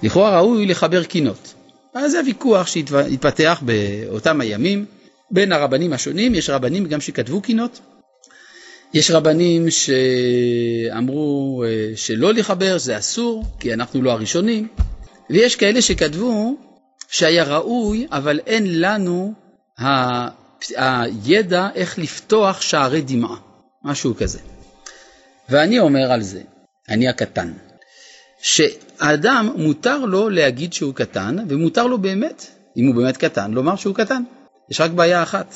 לכאורה 0.03 0.39
ראוי 0.39 0.65
לחבר 0.65 1.03
קינות. 1.03 1.53
אז 1.93 2.11
זה 2.11 2.19
הוויכוח 2.19 2.67
שהתפתח 2.67 3.63
באותם 3.65 4.41
הימים 4.41 4.85
בין 5.31 5.51
הרבנים 5.51 5.93
השונים, 5.93 6.35
יש 6.35 6.49
רבנים 6.49 6.85
גם 6.85 7.01
שכתבו 7.01 7.41
קינות, 7.41 7.79
יש 8.93 9.11
רבנים 9.11 9.65
שאמרו 9.69 11.63
אה, 11.67 11.91
שלא 11.95 12.33
לחבר, 12.33 12.77
זה 12.77 12.97
אסור, 12.97 13.45
כי 13.59 13.73
אנחנו 13.73 14.01
לא 14.01 14.11
הראשונים, 14.11 14.67
ויש 15.29 15.55
כאלה 15.55 15.81
שכתבו 15.81 16.57
שהיה 17.09 17.43
ראוי, 17.43 18.07
אבל 18.11 18.39
אין 18.45 18.81
לנו 18.81 19.33
הידע 20.75 21.67
איך 21.75 21.99
לפתוח 21.99 22.61
שערי 22.61 23.01
דמעה, 23.01 23.35
משהו 23.83 24.15
כזה. 24.15 24.39
ואני 25.49 25.79
אומר 25.79 26.11
על 26.11 26.21
זה, 26.21 26.41
אני 26.89 27.07
הקטן, 27.07 27.53
שאדם 28.41 29.49
מותר 29.55 29.97
לו 29.97 30.29
להגיד 30.29 30.73
שהוא 30.73 30.93
קטן, 30.93 31.37
ומותר 31.49 31.87
לו 31.87 31.97
באמת, 31.97 32.45
אם 32.77 32.87
הוא 32.87 32.95
באמת 32.95 33.17
קטן, 33.17 33.51
לומר 33.51 33.75
שהוא 33.75 33.95
קטן. 33.95 34.23
יש 34.71 34.81
רק 34.81 34.91
בעיה 34.91 35.23
אחת, 35.23 35.55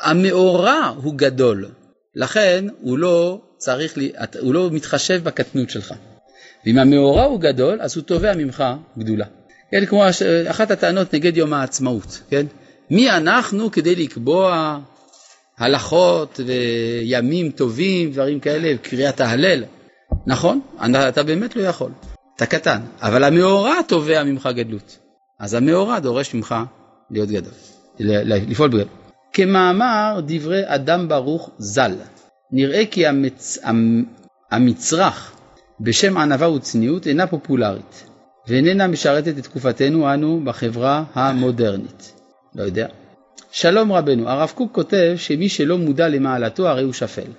המאורע 0.00 0.94
הוא 1.02 1.14
גדול, 1.14 1.68
לכן 2.14 2.64
הוא 2.80 2.98
לא 2.98 3.40
צריך, 3.56 3.96
לי, 3.96 4.12
הוא 4.40 4.54
לא 4.54 4.70
מתחשב 4.70 5.20
בקטנות 5.24 5.70
שלך. 5.70 5.94
ואם 6.66 6.78
המאורע 6.78 7.24
הוא 7.24 7.40
גדול, 7.40 7.78
אז 7.80 7.96
הוא 7.96 8.04
תובע 8.04 8.34
ממך 8.34 8.64
גדולה. 8.98 9.26
כן, 9.70 9.86
כמו 9.86 10.04
אחת 10.50 10.70
הטענות 10.70 11.14
נגד 11.14 11.36
יום 11.36 11.52
העצמאות, 11.52 12.22
כן? 12.30 12.46
מי 12.90 13.10
אנחנו 13.10 13.70
כדי 13.70 13.96
לקבוע 13.96 14.78
הלכות 15.58 16.40
וימים 16.46 17.50
טובים, 17.50 18.12
דברים 18.12 18.40
כאלה, 18.40 18.76
קריאת 18.82 19.20
ההלל? 19.20 19.64
נכון, 20.26 20.60
אתה 21.08 21.22
באמת 21.22 21.56
לא 21.56 21.62
יכול, 21.62 21.90
אתה 22.36 22.46
קטן, 22.46 22.80
אבל 23.02 23.24
המאורע 23.24 23.74
תובע 23.88 24.24
ממך 24.24 24.48
גדלות. 24.54 24.98
אז 25.40 25.54
המאורע 25.54 25.98
דורש 25.98 26.34
ממך 26.34 26.54
להיות 27.10 27.28
גדול. 27.28 27.52
לפעול 28.00 28.68
בגלל. 28.68 28.84
כמאמר 29.32 30.20
דברי 30.26 30.62
אדם 30.64 31.08
ברוך 31.08 31.50
ז"ל, 31.58 31.92
נראה 32.52 32.82
כי 32.90 33.06
המצ... 33.06 33.58
המצרך 34.50 35.32
בשם 35.80 36.18
ענווה 36.18 36.50
וצניעות 36.50 37.06
אינה 37.06 37.26
פופולרית, 37.26 38.04
ואיננה 38.48 38.86
משרתת 38.86 39.38
את 39.38 39.42
תקופתנו 39.42 40.14
אנו 40.14 40.40
בחברה 40.44 41.04
המודרנית. 41.14 42.12
לא 42.54 42.62
יודע. 42.62 42.86
שלום 43.52 43.92
רבנו, 43.92 44.28
הרב 44.28 44.52
קוק 44.54 44.74
כותב 44.74 45.14
שמי 45.16 45.48
שלא 45.48 45.78
מודע 45.78 46.08
למעלתו 46.08 46.68
הרי 46.68 46.82
הוא 46.82 46.92
שפל. 46.92 47.30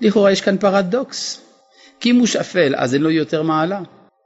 לכאורה 0.00 0.32
יש 0.32 0.40
כאן 0.40 0.58
פרדוקס, 0.58 1.42
כי 2.00 2.10
אם 2.10 2.16
הוא 2.16 2.26
שפל 2.26 2.74
אז 2.76 2.94
אין 2.94 3.02
לו 3.02 3.10
יותר 3.10 3.42
מעלה. 3.42 3.80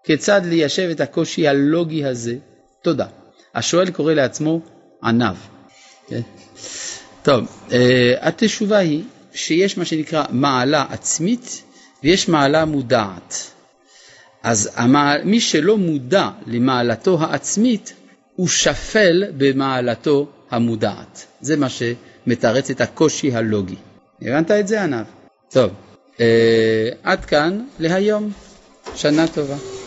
כיצד 0.04 0.40
ליישב 0.44 0.88
את 0.90 1.00
הקושי 1.00 1.48
הלוגי 1.48 2.04
הזה? 2.04 2.36
תודה. 2.82 3.06
השואל 3.54 3.90
קורא 3.90 4.12
לעצמו 4.12 4.60
עניו. 5.02 5.36
כן? 6.12 6.20
טוב, 7.22 7.44
אה, 7.72 8.14
התשובה 8.20 8.78
היא 8.78 9.02
שיש 9.34 9.78
מה 9.78 9.84
שנקרא 9.84 10.24
מעלה 10.30 10.86
עצמית 10.90 11.62
ויש 12.04 12.28
מעלה 12.28 12.64
מודעת. 12.64 13.50
אז 14.42 14.70
המעל, 14.74 15.24
מי 15.24 15.40
שלא 15.40 15.78
מודע 15.78 16.30
למעלתו 16.46 17.18
העצמית 17.20 17.92
הוא 18.36 18.48
שפל 18.48 19.24
במעלתו 19.36 20.28
המודעת. 20.50 21.26
זה 21.40 21.56
מה 21.56 21.66
שמתרץ 21.68 22.70
את 22.70 22.80
הקושי 22.80 23.32
הלוגי. 23.34 23.76
הבנת 24.22 24.50
את 24.50 24.68
זה 24.68 24.82
עניו? 24.82 25.04
טוב, 25.50 25.70
אה, 26.20 26.88
עד 27.02 27.24
כאן 27.24 27.64
להיום. 27.78 28.32
שנה 28.94 29.28
טובה. 29.28 29.81